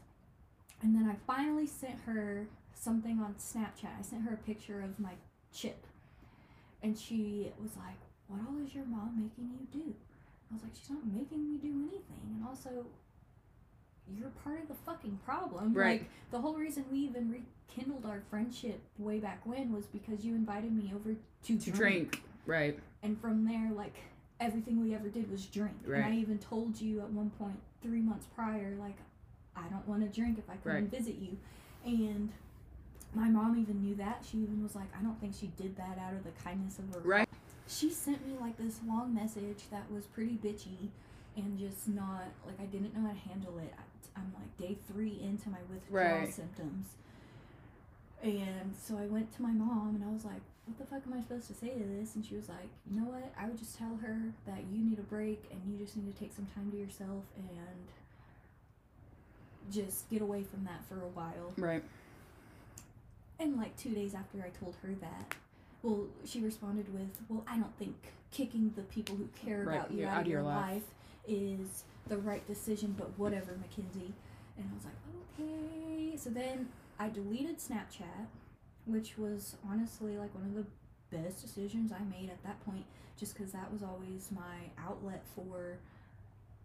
[0.82, 3.98] and then I finally sent her something on Snapchat.
[3.98, 5.12] I sent her a picture of my
[5.52, 5.86] chip,
[6.82, 9.94] and she was like, "What all is your mom making you do?"
[10.50, 12.86] I was like, "She's not making me do anything," and also.
[14.12, 15.72] You're part of the fucking problem.
[15.72, 16.00] Right.
[16.00, 20.34] Like the whole reason we even rekindled our friendship way back when was because you
[20.34, 22.20] invited me over to, To drink.
[22.44, 22.76] Right.
[23.04, 23.94] and from there like
[24.40, 26.02] everything we ever did was drink Right.
[26.02, 28.96] and i even told you at one point three months prior like
[29.54, 31.36] i don't want to drink if i come and visit you
[31.84, 32.32] and
[33.14, 35.98] my mom even knew that she even was like i don't think she did that
[36.00, 37.28] out of the kindness of her Right.
[37.68, 40.88] she sent me like this long message that was pretty bitchy
[41.36, 44.76] and just not like i didn't know how to handle it I, i'm like day
[44.92, 46.32] three into my withdrawal Right.
[46.32, 46.86] symptoms
[48.22, 51.14] and so I went to my mom and I was like, what the fuck am
[51.14, 52.16] I supposed to say to this?
[52.16, 53.32] And she was like, you know what?
[53.40, 56.20] I would just tell her that you need a break and you just need to
[56.20, 57.48] take some time to yourself and
[59.72, 61.54] just get away from that for a while.
[61.56, 61.82] Right.
[63.40, 65.34] And like two days after I told her that,
[65.82, 67.96] well, she responded with, well, I don't think
[68.30, 70.82] kicking the people who care Right, about you yeah, out, of your life.
[71.26, 74.12] is the right decision, but whatever, Mykenzie.
[74.58, 74.94] And I was like,
[75.40, 76.16] okay.
[76.18, 78.26] So then I deleted Snapchat,
[78.84, 80.66] which was honestly like one of the
[81.16, 82.84] best decisions I made at that point,
[83.18, 85.78] just because that was always my outlet for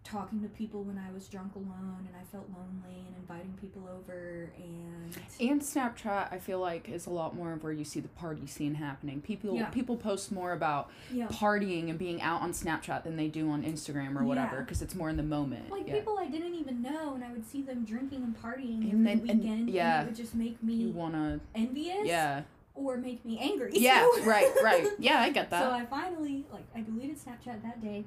[0.06, 3.89] talking to people when I was drunk alone and I felt lonely and inviting people
[3.91, 8.00] over and And Snapchat, I feel like, is a lot more of where you see
[8.00, 9.20] the party scene happening.
[9.22, 9.65] People Yeah.
[9.72, 11.28] people post more about yeah.
[11.28, 14.62] partying and being out on Snapchat than they do on Instagram or whatever Yeah.
[14.62, 15.72] because it's more in the moment.
[15.72, 15.96] Like yeah.
[15.96, 19.08] people I didn't even know, and I would see them drinking and partying every And
[19.08, 20.00] then- and- weekend, yeah.
[20.02, 22.44] and it would just make me you wanna, envious, yeah,
[22.76, 23.72] or make me angry.
[23.74, 25.63] yeah, right, right, yeah, I get that.
[25.63, 25.72] So.
[25.72, 28.06] I finally like I deleted Snapchat that day.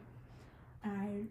[0.84, 1.24] I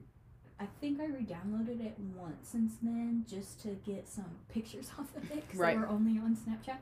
[0.59, 5.29] I think I re-downloaded it once since then just to get some pictures off of
[5.31, 5.75] it because Right.
[5.75, 6.77] they were only on Snapchat.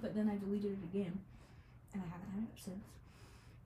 [0.00, 1.18] But then I deleted it again,
[1.92, 2.84] and I haven't had it since.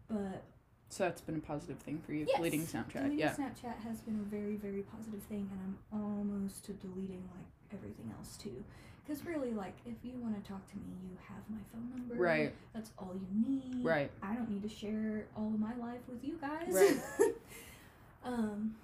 [0.08, 0.42] But
[0.88, 2.36] so that's been a positive thing for you, Yes.
[2.38, 2.92] deleting Snapchat.
[2.94, 7.22] deleting yeah, Snapchat has been a very very positive thing, and I'm almost to deleting
[7.36, 8.64] like everything else too.
[9.06, 12.14] Because really, like, if you want to talk to me, you have my phone number.
[12.14, 13.84] right, That's all you need.
[13.84, 14.10] right.
[14.22, 16.68] I don't need to share all of my life with you guys.
[16.72, 17.34] Right.
[18.24, 18.76] um,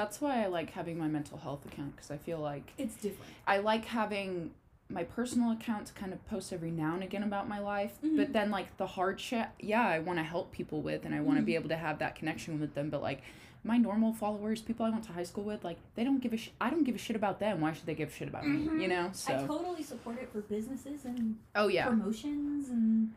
[0.00, 3.30] That's why I like having my mental health account because I feel like it's different.
[3.46, 4.50] I like having
[4.88, 7.92] my personal account to kind of post every now and again about my life.
[8.02, 8.16] Mhm.
[8.16, 11.20] But then like the hard shit, yeah, I want to help people with and I
[11.20, 11.56] want to be Mhm.
[11.56, 12.88] able to have that connection with them.
[12.88, 13.20] But like
[13.62, 16.38] my normal followers, people I went to high school with, like they don't give a
[16.38, 17.60] sh- I don't give a shit about them.
[17.60, 18.72] Why should they give a shit about Mhm.
[18.76, 18.82] me?
[18.84, 19.08] You know?
[19.08, 23.12] I So totally support it for businesses and oh yeah, promotions and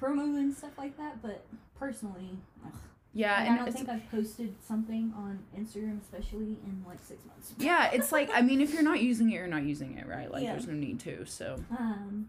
[0.00, 1.20] promo and stuff like that.
[1.20, 1.44] But
[1.78, 2.72] personally, ugh.
[3.14, 7.24] Yeah, Like, and I don't think I've posted something on Instagram, especially in like six
[7.26, 7.52] months.
[7.58, 10.30] yeah, it's like I mean, if you're not using it, you're not using it, right?
[10.30, 10.52] Like Yeah.
[10.52, 11.26] there's no need to.
[11.26, 12.28] So Um,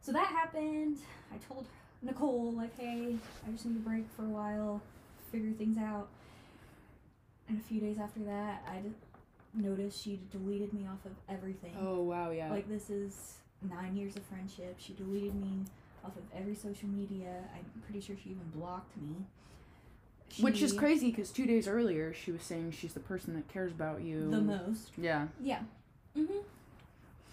[0.00, 0.98] so that happened.
[1.32, 1.66] I told
[2.02, 3.16] Nicole like, hey,
[3.46, 4.80] I just need a break for a while,
[5.32, 6.08] figure things out.
[7.48, 8.82] And a few days after that, I
[9.54, 11.74] noticed she deleted me off of everything.
[11.80, 14.76] oh wow, yeah, Like this is nine years of friendship.
[14.78, 15.64] She deleted me
[16.04, 17.42] off of every social media.
[17.54, 19.16] I'm pretty sure she even blocked me.
[20.40, 23.72] Which is crazy because two days earlier she was saying she's the person that cares
[23.72, 24.90] about you The most.
[24.96, 25.28] Yeah.
[25.40, 25.60] Yeah.
[26.16, 26.42] Mhm.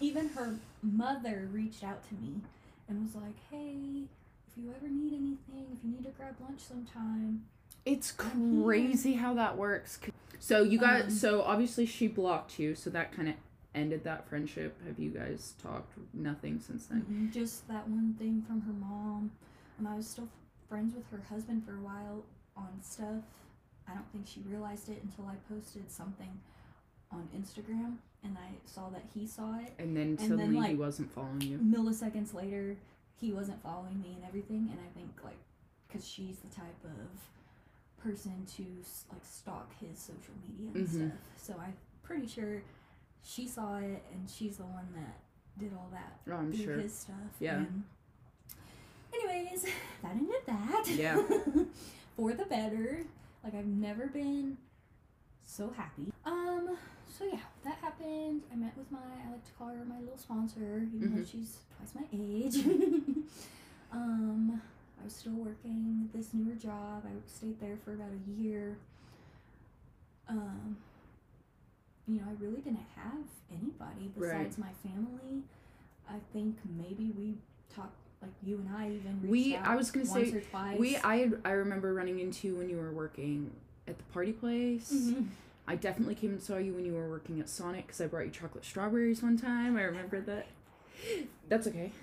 [0.00, 2.40] Even her mother reached out to me
[2.88, 4.04] and was like, "Hey,
[4.48, 7.44] if you ever need anything, if you need to grab lunch sometime."
[7.84, 9.98] It's crazy how that works.
[10.38, 13.34] So you got Um, so obviously she blocked you, so that kind of
[13.74, 14.76] ended that friendship.
[14.86, 15.92] Have you guys talked?
[16.12, 17.30] Nothing since then.
[17.32, 19.30] Just that one thing from her mom.
[19.78, 20.28] Um, I was still
[20.68, 22.24] friends with her husband for a while
[22.56, 23.22] on stuff.
[23.88, 26.40] I don't think she realized it until I posted something
[27.12, 29.72] on Instagram and I saw that he saw it.
[29.78, 31.58] And then then, suddenly he wasn't following you.
[31.58, 32.76] Milliseconds later,
[33.20, 34.68] he wasn't following me and everything.
[34.72, 35.38] And I think like,
[35.92, 38.62] cause she's the type of person to
[39.12, 41.08] like stalk his social media and Mhm.
[41.10, 41.18] stuff.
[41.36, 42.62] So I'm pretty sure
[43.22, 45.20] she saw it and she's the one that
[45.58, 46.76] did all that Oh, I'm sure.
[46.78, 47.16] his stuff.
[47.40, 47.56] Yeah.
[47.58, 47.84] And
[49.14, 49.64] anyways,
[50.02, 50.84] that ended that.
[50.88, 51.22] Yeah.
[52.16, 53.04] For the better.
[53.44, 54.56] Like I've never been
[55.44, 56.12] so happy.
[56.24, 56.76] Um.
[57.18, 58.42] So yeah, that happened.
[58.52, 61.30] I met with my I like to call her my little sponsor, even though Mhm.
[61.30, 62.56] she's twice my age.
[63.92, 64.60] um.
[65.00, 67.04] I was still working this newer job.
[67.06, 68.76] I stayed there for about a year.
[70.28, 70.76] Um.
[72.08, 74.32] You know, I really didn't have anybody Right.
[74.48, 75.42] besides my family.
[76.08, 77.34] I think maybe we
[77.74, 80.42] talked like you and I even We- I was gonna say.
[80.78, 83.50] We I I remember running into you when you were working
[83.86, 84.92] at the party place.
[84.92, 85.26] Mhm.
[85.68, 88.24] I definitely came and saw you when you were working at Sonic because I brought
[88.26, 89.76] you chocolate strawberries one time.
[89.76, 90.46] I remember that.
[91.48, 91.92] That's okay.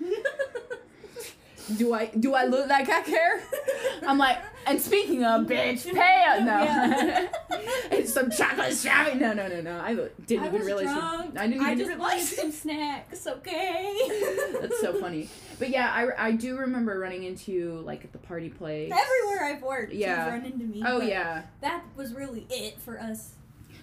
[1.76, 3.42] Do I do I look like I care?
[4.06, 6.62] I'm like, and speaking of bitch, pay up no.
[6.62, 7.28] Yeah.
[7.90, 9.14] it's some chocolate strawberry.
[9.16, 9.80] No, no, no, no.
[9.80, 9.94] I
[10.26, 10.84] didn't I even realize.
[10.84, 11.38] drunk.
[11.38, 12.36] I didn't even I just realize.
[12.36, 13.96] some snacks, okay?
[14.60, 15.28] That's so funny.
[15.58, 18.92] But yeah, I, I do remember running into you like at the party place.
[18.92, 20.24] Everywhere I've worked, Yeah.
[20.24, 20.82] you've run into me.
[20.86, 21.42] Oh yeah.
[21.62, 23.32] That was really it for us.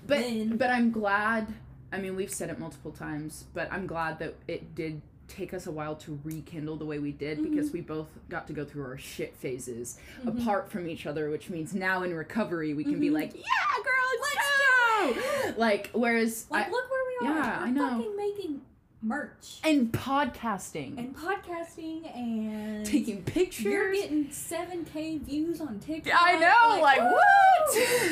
[0.06, 0.58] But then.
[0.58, 1.48] but I'm glad.
[1.92, 5.02] I mean, we've said it multiple times, but I'm glad that it did
[5.32, 7.50] take us a while to rekindle the way we did Mm-hmm.
[7.50, 10.42] because we both got to go through our shit phases Mhm.
[10.42, 13.14] apart from each other, which means now in recovery we can be Mhm.
[13.14, 15.54] like, yeah, girl, let's go.
[15.58, 17.34] Like whereas like, I, look where we are.
[17.44, 17.90] yeah, We're I know.
[17.90, 18.62] fucking making
[19.04, 19.60] merch.
[19.64, 22.86] and podcasting, And podcasting and.
[22.86, 23.66] taking pictures.
[23.66, 26.14] You're getting 7k views on TikTok.
[26.22, 27.08] I know, like, woo!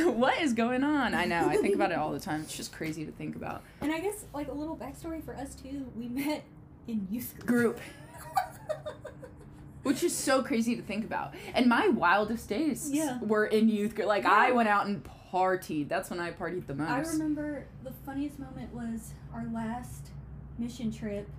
[0.07, 0.15] what?
[0.15, 1.13] what is going on?
[1.13, 1.47] I know.
[1.47, 2.41] I think about it all the time.
[2.41, 3.61] It's just crazy to think about.
[3.81, 5.85] And I guess, like, a little backstory for us, too.
[5.95, 6.43] We met
[6.89, 7.77] in youth group.
[7.77, 7.79] Group.
[9.83, 11.33] Which is so crazy to think about.
[11.53, 13.17] And my wildest days Yeah.
[13.21, 14.07] were in youth group.
[14.07, 15.87] Like I went out and partied.
[15.87, 16.89] That's when I partied the most.
[16.89, 20.09] I remember the funniest moment was our last
[20.57, 21.29] mission trip,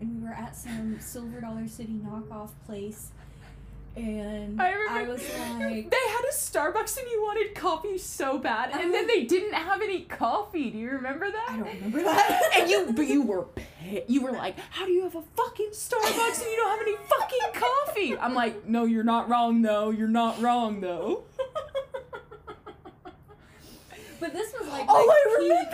[0.00, 3.10] and we were at some Silver Dollar City knockoff place,
[3.96, 8.70] and I remember was like, they had a Starbucks and you wanted coffee so bad,
[8.72, 10.70] and then they didn't have any coffee.
[10.70, 11.46] Do you remember that?
[11.50, 12.40] I don't remember that.
[12.60, 13.46] And you, but you were,
[14.06, 16.96] you were like, how do you have a fucking Starbucks and you don't have any
[16.96, 18.18] fucking coffee?
[18.18, 19.90] I'm like, no, you're not wrong though.
[19.90, 21.24] You're not wrong though.
[24.20, 25.70] but this was like, Oh, I peak- remember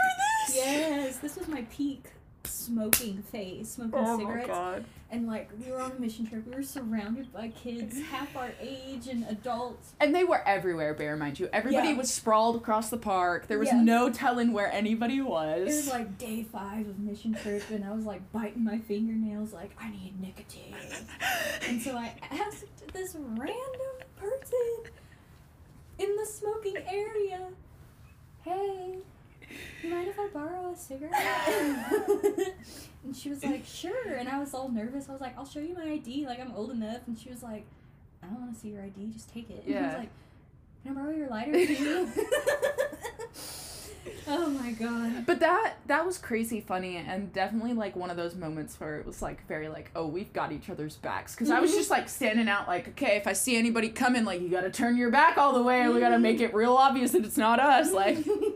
[0.46, 0.56] this.
[0.56, 2.04] Yes, this was my peak
[2.46, 4.84] smoking phase, smoking Oh my cigarettes, god.
[5.10, 6.46] and like we were on a mission trip.
[6.46, 9.94] We were surrounded by kids half our age and adults.
[10.00, 11.48] And they were everywhere, bear mind you.
[11.52, 11.96] Everybody Yeah.
[11.96, 13.46] was sprawled across the park.
[13.46, 13.80] There was Yeah.
[13.82, 15.60] no telling where anybody was.
[15.62, 19.52] It was like day five of mission trip, and I was like biting my fingernails,
[19.52, 20.74] like I need nicotine.
[21.68, 24.92] And so I asked this random person
[25.98, 27.48] in the smoking area,
[28.42, 28.98] "Hey,
[29.82, 31.14] you mind if I borrow a cigarette?"
[33.04, 35.08] and she was like, "Sure." And I was all nervous.
[35.08, 36.26] I was like, "I'll show you my ID.
[36.26, 37.64] Like I'm old enough." And she was like,
[38.22, 39.10] "I don't want to see your ID.
[39.12, 39.86] Just take it." And I Yeah.
[39.88, 40.10] was like,
[40.84, 42.08] "Can I borrow your lighter too?"
[44.28, 45.24] oh my god.
[45.26, 49.06] But that that was crazy funny and definitely like one of those moments where it
[49.06, 52.08] was like very like oh we've got each other's backs because I was just like
[52.08, 55.10] standing out like okay if I see anybody coming like you got to turn your
[55.10, 57.60] back all the way and we got to make it real obvious that it's not
[57.60, 58.16] us like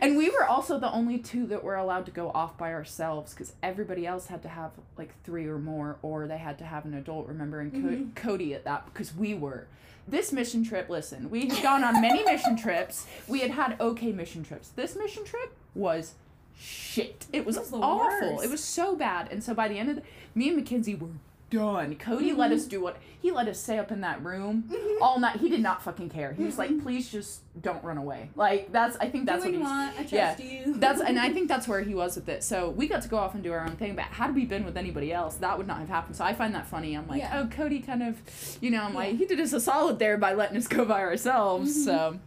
[0.00, 3.32] and we were also the only two that were allowed to go off by ourselves
[3.34, 6.84] because everybody else had to have like three or more or they had to have
[6.84, 8.14] an adult remember Co- Mhm.
[8.14, 9.66] Cody at that because we were.
[10.08, 13.06] This mission trip listen we had gone on many mission trips.
[13.26, 14.68] We had had okay mission trips.
[14.68, 16.14] This mission trip was
[16.58, 17.26] shit.
[17.32, 18.40] It was, It was awful.
[18.40, 19.28] It was so bad.
[19.32, 20.02] And so by the end of the
[20.34, 21.08] me and Mykenzie were
[21.50, 22.70] done cody let us mm-hmm.
[22.70, 25.02] do what he let us stay up in that room mm-hmm.
[25.02, 26.80] all night he did not fucking care he was like mm-hmm.
[26.80, 29.68] please just don't run away like that's i think that's do what what you he's
[29.68, 29.92] want.
[29.94, 30.74] I trust yeah, you.
[30.78, 32.42] that's and I think that's where he was with it.
[32.44, 33.94] So we got to go off and do our own thing.
[33.94, 36.16] But had we been with anybody else, that would not have happened.
[36.16, 36.94] So I find that funny.
[36.94, 37.40] I'm like, Yeah.
[37.40, 38.20] oh, Cody kind of,
[38.60, 41.00] you know, I'm like, he did us a solid there by letting us go by
[41.00, 41.76] ourselves.
[41.76, 41.84] Mhm.
[41.84, 42.18] So,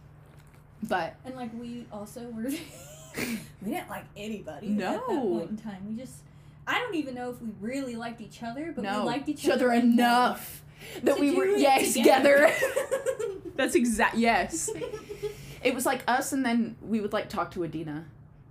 [0.82, 2.42] but And like we also were,
[3.62, 4.92] we didn't like anybody at No.
[4.92, 5.86] that point in time.
[5.88, 6.22] We just,
[6.70, 9.48] I don't even know if we really liked each other, but no, we liked each,
[9.48, 10.62] other enough
[11.02, 12.48] that we were yes together.
[12.48, 13.40] together.
[13.56, 14.16] that's exact.
[14.16, 14.70] Yes,
[15.64, 18.04] it was like us, and then we would like talk to Adina.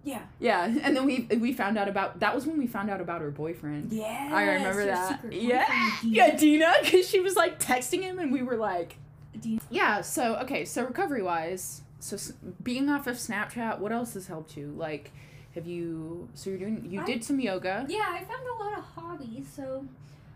[0.04, 0.22] yeah.
[0.40, 3.22] Yeah, and then we we found out about that was when we found out about
[3.22, 3.94] her boyfriend.
[3.94, 4.30] Yeah.
[4.34, 5.22] I remember that.
[5.32, 8.98] Yeah, yeah, Dina, because she was like texting him, and we were like,
[9.40, 9.62] Dina.
[9.70, 10.02] yeah.
[10.02, 12.18] So okay, so recovery wise, so
[12.62, 14.74] being off of Snapchat, what else has helped you?
[14.78, 15.12] Like,
[15.60, 16.28] have you?
[16.34, 16.88] So you're doing?
[16.90, 17.86] You I- did some yoga.
[17.88, 19.48] Yeah, I found a lot of hobbies.
[19.56, 19.86] So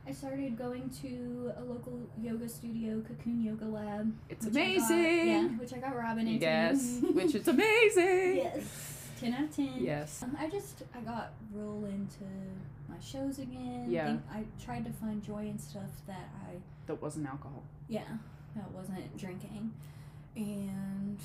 [0.07, 4.13] I started going to a local yoga studio, Cocoon Yoga Lab.
[4.29, 5.27] It's I got- amazing.
[5.27, 6.41] yeah, which I got Robin into.
[6.45, 8.35] Yes, which is amazing.
[8.37, 9.73] yes, ten out of ten.
[9.79, 10.21] Yes.
[10.23, 12.25] Um, I just I got real into
[12.89, 13.85] my shows again.
[13.89, 14.07] Yeah.
[14.07, 16.55] Think- I tried to find joy in stuff that I
[16.87, 17.63] That wasn't alcohol.
[17.87, 18.01] yeah
[18.55, 19.73] that wasn't drinking,
[20.35, 21.17] and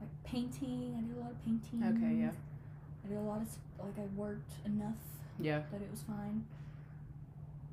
[0.00, 0.94] like painting.
[0.98, 1.84] I did a lot of painting.
[1.84, 2.30] Okay, yeah.
[3.08, 3.48] I did a lot of
[3.78, 4.96] like I worked enough
[5.40, 5.62] Yeah.
[5.72, 6.44] that it was fine.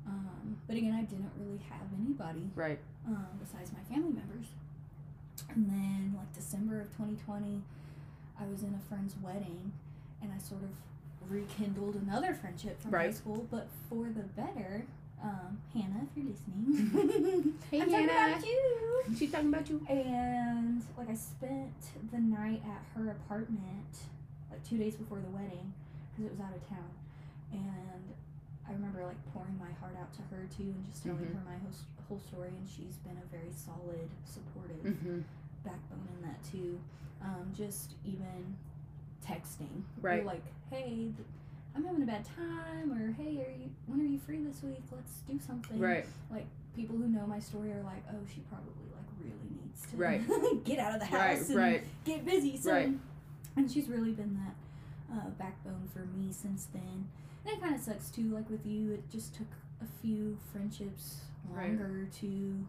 [0.06, 2.78] Um, but again, I didn't really have anybody Right.
[3.06, 4.46] um, besides my family members.
[5.50, 7.62] And then, like December of 2020,
[8.40, 9.72] I was in a friend's wedding,
[10.22, 10.70] and I sort of
[11.30, 14.84] rekindled another friendship from high school, but for the better.
[15.22, 19.04] Um, Hannah, if you're listening, Hey, I'm talking about you.
[19.16, 19.84] She's talking about you.
[19.88, 21.72] And like I spent
[22.12, 23.96] the night at her apartment,
[24.64, 25.72] two days before the wedding,
[26.12, 26.90] because it was out of town.
[27.52, 28.02] And
[28.68, 31.34] I remember like pouring my heart out to her too, and just telling Mhm.
[31.34, 31.72] her my whole,
[32.08, 32.48] whole story.
[32.48, 35.20] And she's been a very solid, supportive Mm-hmm.
[35.64, 36.78] backbone in that too.
[37.22, 38.56] Um, just even
[39.26, 40.24] texting, Right.
[40.24, 41.26] Like, hey, th-
[41.74, 44.82] I'm having a bad time, or hey, are you when are you free this week?
[44.92, 46.06] Let's do something Right.
[46.30, 49.96] like people who know my story are like, oh, she probably like really needs to
[49.96, 50.64] Right.
[50.64, 51.36] get out of the Right.
[51.38, 51.84] house and Right.
[52.04, 52.56] get busy.
[52.56, 52.98] So, Right.
[53.56, 57.08] And she's really been that uh, backbone for me since then.
[57.44, 58.24] And it kind of sucks too.
[58.34, 59.46] Like with you, it just took
[59.80, 61.16] a few friendships
[61.48, 61.68] Right.
[61.68, 62.66] longer to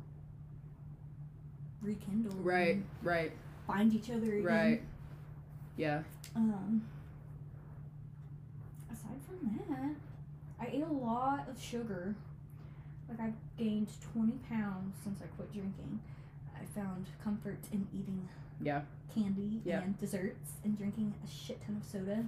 [1.81, 2.37] rekindle.
[2.37, 2.83] Right.
[3.01, 3.31] Right.
[3.65, 4.43] Find each other again.
[4.43, 4.81] Right.
[5.77, 6.03] Yeah.
[6.35, 6.83] Um.
[8.91, 9.95] Aside from that,
[10.59, 12.15] I ate a lot of sugar.
[13.09, 15.99] Like I've gained twenty pounds since I quit drinking.
[16.61, 18.27] I found comfort in eating
[18.61, 18.81] Yeah.
[19.13, 19.81] candy Yeah.
[19.81, 22.25] and desserts and drinking a shit ton of soda.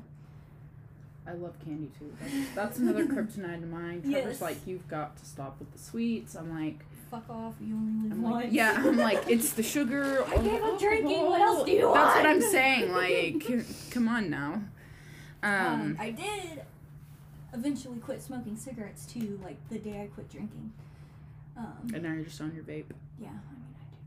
[1.28, 2.12] I love candy too.
[2.22, 4.02] That's, that's another kryptonite of mine.
[4.02, 4.42] Trevor's Yes.
[4.42, 6.36] like, you've got to stop with the sweets.
[6.36, 6.80] I'm like,
[7.12, 7.56] Fuck off!
[7.60, 8.34] You only live once.
[8.46, 8.76] like, yeah.
[8.78, 10.24] I'm like, it's the sugar.
[10.28, 12.26] I gave up drinking, what else do you That's what?
[12.26, 12.92] I'm saying.
[12.94, 14.62] Like, come on now.
[15.42, 15.98] Um, Um.
[16.00, 16.62] I did
[17.54, 19.40] eventually quit smoking cigarettes too.
[19.44, 20.72] Like the day I quit drinking.
[21.58, 22.86] Um, and now you're just on your vape.
[23.20, 23.98] yeah, I mean I do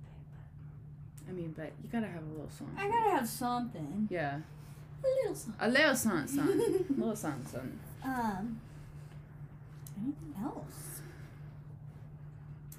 [1.22, 2.76] vape, I mean, but you gotta have a little something.
[2.76, 4.07] but I gotta have something.
[4.11, 4.41] Yeah.
[5.03, 5.55] A little something.
[5.61, 6.49] A little something, son.
[6.91, 7.78] A little something, son.
[8.05, 8.61] Um,
[9.99, 11.01] anything else?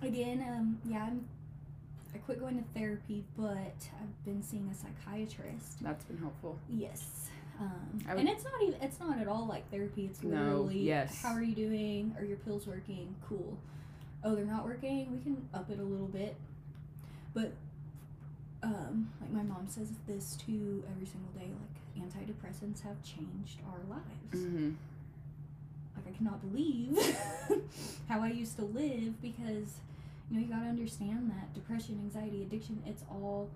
[0.02, 1.26] Again, um, yeah, I'm,
[2.14, 3.48] I quit going to therapy, but
[4.00, 5.82] I've been seeing a psychiatrist.
[5.82, 6.60] That's been helpful.
[6.70, 7.30] Yes.
[7.60, 10.06] Um, would- and it's not even it's not at all like therapy.
[10.06, 11.22] It's literally No, yes.
[11.22, 12.16] how are you doing?
[12.18, 13.16] Are your pills working?
[13.28, 13.58] Cool.
[14.24, 15.12] Oh, they're not working.
[15.12, 16.36] We can up it a little bit.
[17.34, 17.54] But
[18.64, 21.50] um, like my mom says this too every single day.
[21.52, 24.46] Like antidepressants have changed our lives.
[24.46, 24.72] Mm-hmm.
[25.96, 26.98] Like I cannot believe
[28.10, 29.80] how I used to live because
[30.30, 32.82] you know you gotta understand that depression, anxiety, addiction.
[32.86, 33.50] It's all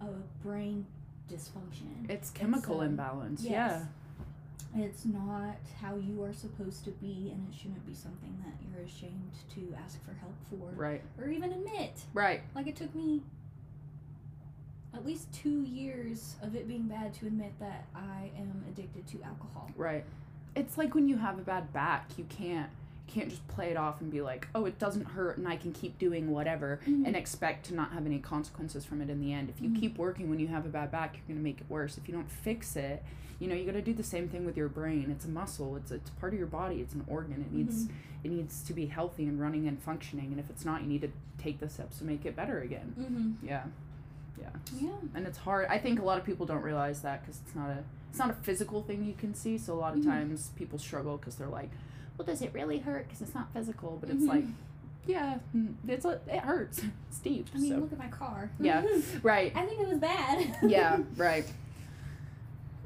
[0.00, 0.06] a
[0.44, 0.86] brain
[1.32, 2.08] dysfunction.
[2.10, 3.42] It's chemical um, imbalance.
[3.42, 3.82] Yes.
[4.74, 8.82] It's not how you are supposed to be, and it shouldn't be something that you're
[8.86, 11.02] ashamed to ask for help for Right.
[11.20, 11.92] or even admit.
[12.14, 12.40] Right.
[12.54, 13.20] Like it took me
[14.94, 19.22] at least two years of it being bad to admit that I am addicted to
[19.22, 19.70] alcohol.
[19.76, 20.04] Right.
[20.54, 22.70] It's like when you have a bad back, you can't
[23.08, 25.56] you can't just play it off and be like, "Oh, it doesn't hurt and I
[25.56, 27.06] can keep doing whatever." Mhm.
[27.06, 29.48] and expect to not have any consequences from it in the end.
[29.50, 29.80] If you Mhm.
[29.80, 31.98] keep working when you have a bad back, you're going to make it worse.
[31.98, 33.02] If you don't fix it,
[33.38, 35.10] you know, you got to do the same thing with your brain.
[35.10, 35.74] It's a muscle.
[35.76, 36.76] It's it's part of your body.
[36.80, 37.40] It's an organ.
[37.42, 37.88] It needs
[38.24, 40.26] it needs to be healthy and running and functioning.
[40.26, 42.94] And if it's not, you need to take the steps to make it better again.
[42.98, 43.46] Mm-hmm.
[43.46, 43.64] Yeah.
[44.40, 44.48] Yeah.
[44.80, 44.90] Yeah.
[45.14, 45.66] And it's hard.
[45.68, 48.30] I think a lot of people don't realize that cuz it's not a it's not
[48.30, 49.56] a physical thing you can see.
[49.58, 50.06] So a lot of Mhm.
[50.06, 51.70] times people struggle cuz they're like,
[52.16, 54.28] "Well, does it really hurt cuz it's not physical?" But it's Mhm.
[54.28, 54.44] like
[55.04, 56.80] yeah, mm, it's a, it hurts.
[57.08, 57.48] It's deep.
[57.54, 57.78] I mean, so.
[57.78, 58.50] look at my car.
[58.60, 58.84] Yeah.
[59.22, 59.52] Right.
[59.56, 60.56] I think it was bad.
[60.62, 61.50] Yeah, right.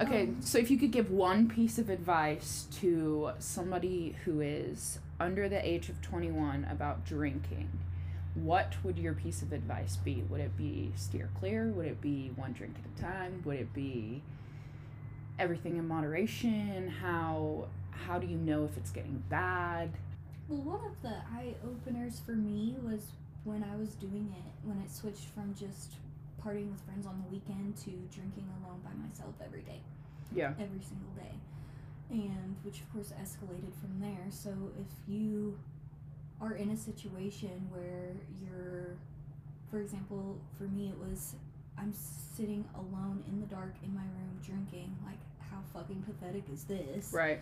[0.01, 4.99] Okay, Um, so if you could give one piece of advice to somebody who is
[5.19, 7.69] under the age of 21 about drinking,
[8.43, 10.25] what would your piece of advice be?
[10.29, 11.69] Would it be steer clear?
[11.69, 13.43] Would it be one drink at a time?
[13.45, 14.23] Would it be
[15.39, 16.89] everything in moderation?
[16.89, 19.91] How how do you know if it's getting bad?
[20.49, 23.01] Well, one of the eye openers for me was
[23.45, 25.95] when I was doing it, when it switched from just
[26.45, 29.81] partying with friends on the weekend to drinking alone by myself every day.
[30.35, 30.53] Yeah.
[30.61, 31.35] Every single day.
[32.11, 34.27] And which, of course, escalated from there.
[34.31, 35.59] So if you
[36.41, 38.13] are in a situation where
[38.43, 38.97] you're,
[39.71, 41.35] for example, for me, it was
[41.79, 41.93] I'm
[42.37, 44.97] sitting alone in the dark in my room drinking.
[45.05, 45.19] Like,
[45.51, 47.13] how fucking pathetic is this?
[47.13, 47.41] Right.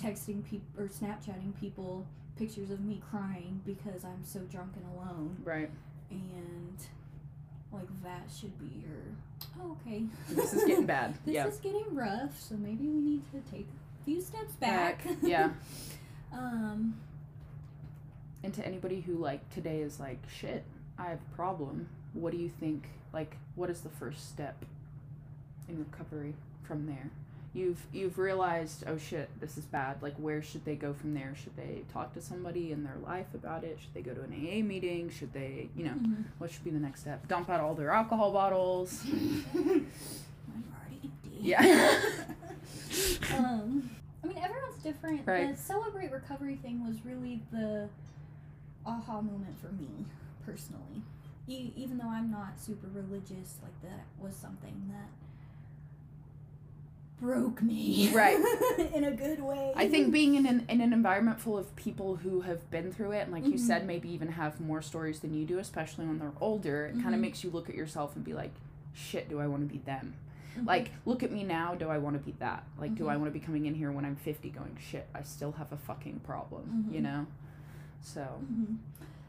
[0.00, 2.06] texting people or Snapchatting people
[2.38, 5.70] pictures of me crying because I'm so drunk and alone, Right.
[6.10, 6.76] and
[7.72, 9.02] like that should be your
[9.60, 10.04] oh, okay.
[10.30, 11.14] This is getting bad.
[11.24, 11.46] this yeah.
[11.46, 13.66] is getting rough, so maybe we need to take
[14.00, 15.04] a few steps back.
[15.04, 15.50] Back, yeah.
[16.32, 16.94] um.
[18.42, 20.64] And to anybody who like today is like, shit,
[20.98, 21.88] I have a problem.
[22.12, 22.88] What do you think?
[23.12, 24.64] Like, what is the first step
[25.68, 27.10] in recovery from there?
[27.54, 30.02] You've you've realized, oh shit, this is bad.
[30.02, 31.34] Like, where should they go from there?
[31.42, 33.78] Should they talk to somebody in their life about it?
[33.80, 35.08] Should they go to an AA meeting?
[35.08, 36.24] Should they, you know, mhm.
[36.36, 37.26] what should be the next step?
[37.28, 39.02] Dump out all their alcohol bottles.
[39.54, 39.86] I'm
[40.74, 41.38] already empty.
[41.40, 41.60] Yeah.
[43.38, 43.90] um,
[44.22, 45.26] I mean, everyone's different.
[45.26, 45.56] Right.
[45.56, 47.88] The celebrate recovery thing was really the
[48.86, 50.06] aha moment for me
[50.44, 51.02] personally.
[51.48, 55.08] E- even though I'm not super religious, like that was something that
[57.20, 58.10] broke me.
[58.12, 58.36] Right.
[58.94, 59.72] in a good way.
[59.74, 63.12] I think being in an, in an environment full of people who have been through
[63.12, 63.58] it, and like you Mhm.
[63.60, 67.14] said, maybe even have more stories than you do, especially when they're older, it kind
[67.14, 68.52] of makes you look at yourself and be like,
[68.92, 70.14] shit, do I want to be them?
[70.58, 70.66] Mhm.
[70.66, 72.64] Like, look at me now, do I want to be that?
[72.78, 73.20] Like, do I Mhm.
[73.20, 75.76] want to be coming in here when I'm 50 going, shit, I still have a
[75.76, 77.02] fucking problem, you Mhm.
[77.04, 77.26] know?
[78.06, 78.76] So, Mhm.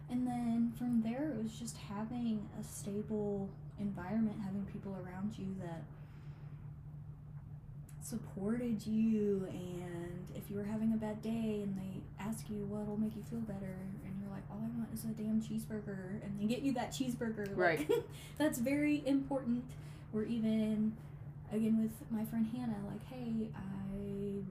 [0.09, 3.49] And then from there, it was just having a stable
[3.79, 5.83] environment, having people around you that
[8.01, 9.47] supported you.
[9.49, 13.23] And if you were having a bad day and they ask you what'll make you
[13.23, 13.75] feel better,
[14.05, 16.91] and you're like, all I want is a damn cheeseburger, and they get you that
[16.91, 17.57] cheeseburger, like,
[17.89, 17.91] Right.
[18.37, 19.65] that's very important.
[20.13, 20.95] Or even,
[21.51, 23.86] again, with my friend Hannah, like, hey, I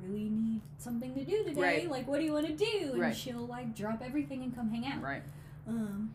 [0.09, 1.61] really need something to do today.
[1.61, 1.91] Right.
[1.91, 2.93] Like, what do you want to do?
[2.93, 3.17] And Right.
[3.17, 5.03] she'll like drop everything and come hang out.
[5.03, 5.23] right.
[5.67, 6.13] Um,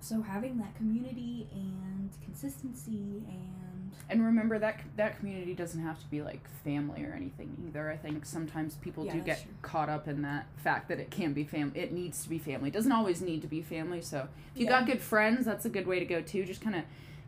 [0.00, 6.06] so having that community and consistency and And remember that that community doesn't have to
[6.10, 7.90] be like family or anything either.
[7.90, 9.50] I think sometimes people Yeah, do get true.
[9.60, 11.78] caught up in that fact that it can be family.
[11.78, 12.68] It needs to be family.
[12.70, 14.00] It doesn't always need to be family.
[14.00, 14.78] So if you Yeah.
[14.80, 16.44] got good friends, that's a good way to go too.
[16.46, 16.84] Just kind of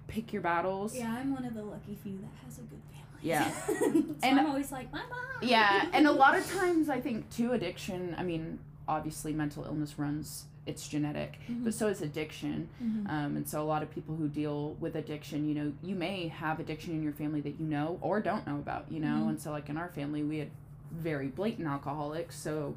[0.06, 0.96] pick your battles.
[0.96, 2.99] yeah, I'm one of the lucky few that has a good family.
[3.22, 3.50] Yeah.
[3.66, 3.74] so
[4.22, 5.18] And- I'm always like my mom.
[5.42, 8.14] Yeah, and a lot of times I think too addiction.
[8.18, 8.58] I mean,
[8.88, 10.44] obviously mental illness runs.
[10.66, 11.64] It's genetic, Mhm.
[11.64, 12.68] but so is addiction.
[12.84, 13.08] Mhm.
[13.10, 16.28] Um, and so a lot of people who deal with addiction, you know, you may
[16.28, 19.22] have addiction in your family that you know or don't know about, you know.
[19.24, 19.28] Mhm.
[19.30, 20.50] And so like in our family, we had
[20.92, 22.36] very blatant alcoholics.
[22.36, 22.74] So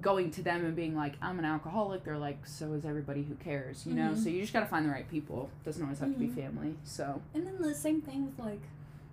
[0.00, 3.34] going to them and being like, I'm an alcoholic, they're like, so is everybody who
[3.36, 4.10] cares, you know.
[4.10, 4.22] Mhm.
[4.22, 5.50] So you just got to find the right people.
[5.64, 6.34] Doesn't always have to be Mhm.
[6.34, 6.74] family.
[6.84, 8.60] So And then the same thing with like,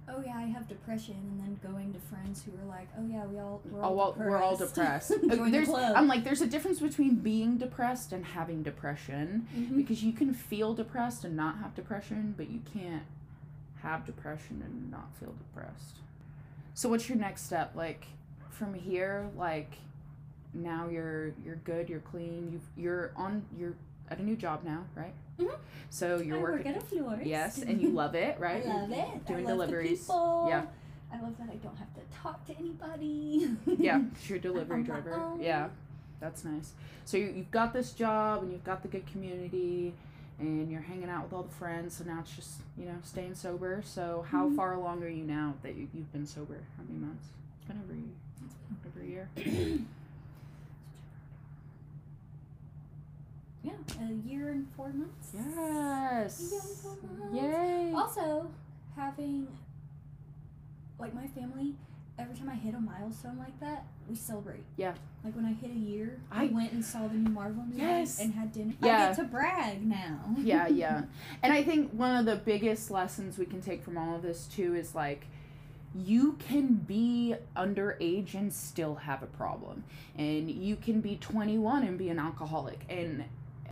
[0.10, 3.26] oh yeah, I have depression, and then going to friends who are like, oh yeah,
[3.26, 4.30] we all we're oh, all well, depressed.
[4.30, 5.12] we're all depressed.
[5.28, 5.70] Uh, the there's.
[5.70, 9.48] I'm like, there's a difference between being depressed and having depression.
[9.56, 9.76] Mhm.
[9.76, 13.04] because you can feel depressed and not have depression, but you can't
[13.82, 15.98] have depression and not feel depressed.
[16.74, 17.74] So what's your next step?
[17.76, 18.08] Like
[18.50, 19.74] from here, like
[20.54, 23.74] now you're you're good, you're clean, you've you're on you're
[24.10, 25.14] at a new job now, right?
[25.40, 25.56] Mhm.
[25.90, 27.26] So you're I work working at a florist.
[27.26, 28.66] Yes, and you love it, right?
[28.66, 29.26] I love it.
[29.26, 30.00] Doing I love deliveries.
[30.08, 30.46] The people.
[30.50, 30.66] Yeah.
[31.12, 33.56] I love that I don't have to talk to anybody.
[33.66, 35.32] yeah, you're a delivery driver.
[35.40, 35.70] Yeah,
[36.20, 36.74] that's nice.
[37.06, 39.94] So you, you've got this job and you've got the good community,
[40.40, 41.96] and you're hanging out out with all the friends.
[41.96, 43.82] So now it's just you know staying sober.
[43.86, 44.56] So how Mhm.
[44.58, 46.58] far along are you now that you, you've been sober?
[46.76, 47.28] How many months?
[47.60, 49.30] It's been over a- over a year.
[53.68, 55.30] Yeah, a year and four months.
[55.34, 56.82] Yes.
[56.82, 57.36] Four months.
[57.36, 57.92] Yay.
[57.96, 58.50] Also,
[58.96, 59.48] having
[61.00, 61.76] like my family,
[62.18, 64.64] every time I hit a milestone like that, we celebrate.
[64.78, 64.94] Yeah.
[65.24, 67.80] Like when I hit a year, I- I went and saw the new Marvel movie
[67.82, 68.20] Yes.
[68.20, 68.74] and had dinner.
[68.82, 68.96] Yeah.
[68.96, 70.20] I get to brag now.
[70.38, 71.04] yeah, yeah.
[71.44, 74.46] And I think one of the biggest lessons we can take from all of this
[74.48, 75.26] too is like
[75.96, 79.84] you can be underage and still have a problem.
[80.18, 82.80] And you can be 21 and be an alcoholic.
[82.90, 83.24] And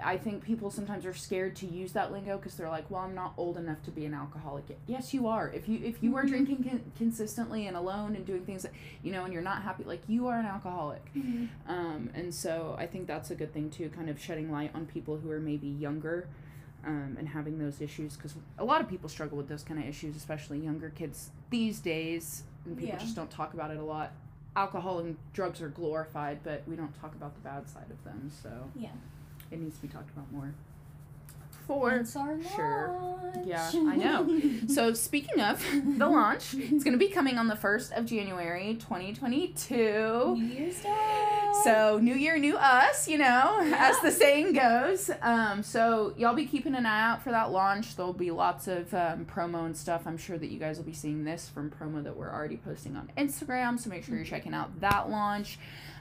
[0.04, 3.16] I think people sometimes are scared to use that lingo because they're like, "Well, I'm
[3.16, 5.50] not old enough to be an alcoholic." yet." Yes, you are.
[5.50, 6.30] If you if you are Mhm.
[6.30, 8.72] drinking con- consistently and alone and doing things that
[9.04, 11.14] you know, and you're not happy, like you are an alcoholic.
[11.14, 11.48] Mhm.
[11.68, 14.86] Um, and so I think that's a good thing too, kind of shedding light on
[14.86, 16.28] people who are maybe younger
[16.86, 19.88] um, and having those issues because a lot of people struggle with those kind of
[19.88, 22.44] issues, especially younger kids these days.
[22.66, 23.00] And people Yeah.
[23.00, 24.12] just don't talk about it a lot.
[24.56, 28.30] Alcohol and drugs are glorified, but we don't talk about the bad side of them.
[28.30, 28.90] So Yeah.
[29.52, 30.54] It needs to be talked about more.
[31.68, 32.96] For It's our sure.
[33.02, 33.48] launch.
[33.48, 34.40] Yeah, I know.
[34.68, 35.66] so speaking of
[35.98, 40.36] the launch, it's going to be coming on the first of January, 2022.
[40.38, 41.52] New Year's Day.
[41.64, 45.10] So new year, new us, you know, as the saying goes.
[45.24, 47.96] Um, so y'all be keeping an eye out for that launch.
[47.96, 50.04] There'll be lots of um, promo and stuff.
[50.06, 52.96] I'm sure that you guys will be seeing this from promo that we're already posting
[52.96, 53.80] on Instagram.
[53.80, 55.58] So make sure you're checking out that launch.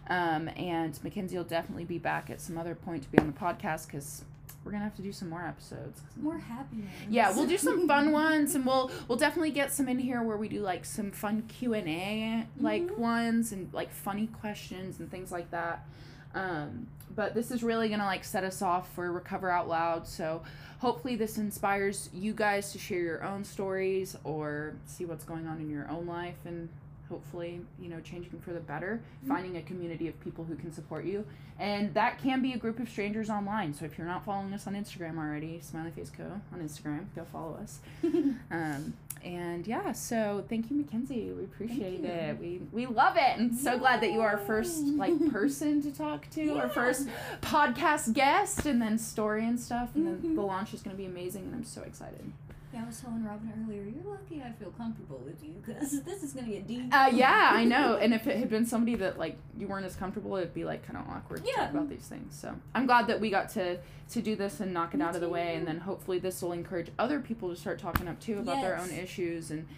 [0.08, 3.32] Um, and Mykenzie will definitely be back at some other point to be on the
[3.32, 4.22] podcast because
[4.64, 6.00] we're gonna have to do some more episodes.
[6.20, 6.90] more happiness.
[7.08, 10.36] Yeah, we'll do some fun ones, and we'll we'll definitely get some in here where
[10.36, 12.98] we do like some fun Q and A like Mhm.
[12.98, 15.86] ones and like funny questions and things like that.
[16.34, 20.06] Um, but this is really gonna like set us off for Recover Out Loud.
[20.06, 20.42] So
[20.80, 25.60] hopefully this inspires you guys to share your own stories or see what's going on
[25.60, 26.68] in your own life and
[27.08, 29.28] hopefully you know changing for the better Mhm.
[29.28, 31.24] finding a community of people who can support you.
[31.56, 33.74] And that can be a group of strangers online.
[33.74, 37.24] So if you're not following us on instagram already smiley face co on instagram go
[37.32, 37.80] follow us.
[38.50, 38.94] Um,
[39.24, 41.34] and yeah so thank you Mykenzie.
[41.36, 42.06] We appreciate you.
[42.06, 42.38] it.
[42.40, 43.38] We we love it.
[43.38, 47.08] And so glad that you are our first like person to talk to our first
[47.40, 50.34] podcast guest and then story and stuff and then Mhm.
[50.34, 52.32] the launch is going to be amazing and i'm so excited
[52.74, 56.24] Yeah, I was telling Robin earlier, you're lucky I feel comfortable with you because this
[56.24, 56.92] is going to get deep.
[56.92, 57.98] Uh, yeah, I know.
[57.98, 60.84] And if it had been somebody that like you weren't as comfortable, it'd be like
[60.84, 62.36] kind of awkward to talk about these things.
[62.36, 63.78] So I'm glad that we got to
[64.10, 66.42] to do this and knock it Me out of the way, and then hopefully this
[66.42, 69.68] will encourage other people to start talking up too about their own issues, and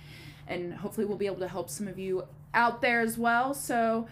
[0.49, 2.25] and hopefully we'll be able to help some of you
[2.55, 3.53] out there as well.
[3.53, 4.09] So.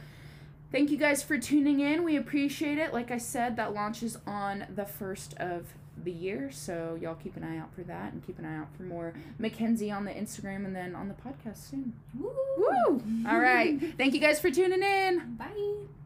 [0.72, 2.02] Thank you guys for tuning in.
[2.02, 2.92] We appreciate it.
[2.92, 5.66] Like I said, that launches on the first of
[6.04, 6.50] the year.
[6.52, 9.14] So y'all keep an eye out for that and keep an eye out for more
[9.40, 11.94] Mykenzie on the Instagram and then on the podcast soon.
[12.18, 12.30] Woo!
[12.58, 13.02] Woo!
[13.28, 13.78] All right.
[13.96, 15.36] Thank you guys for tuning in.
[15.36, 16.03] Bye.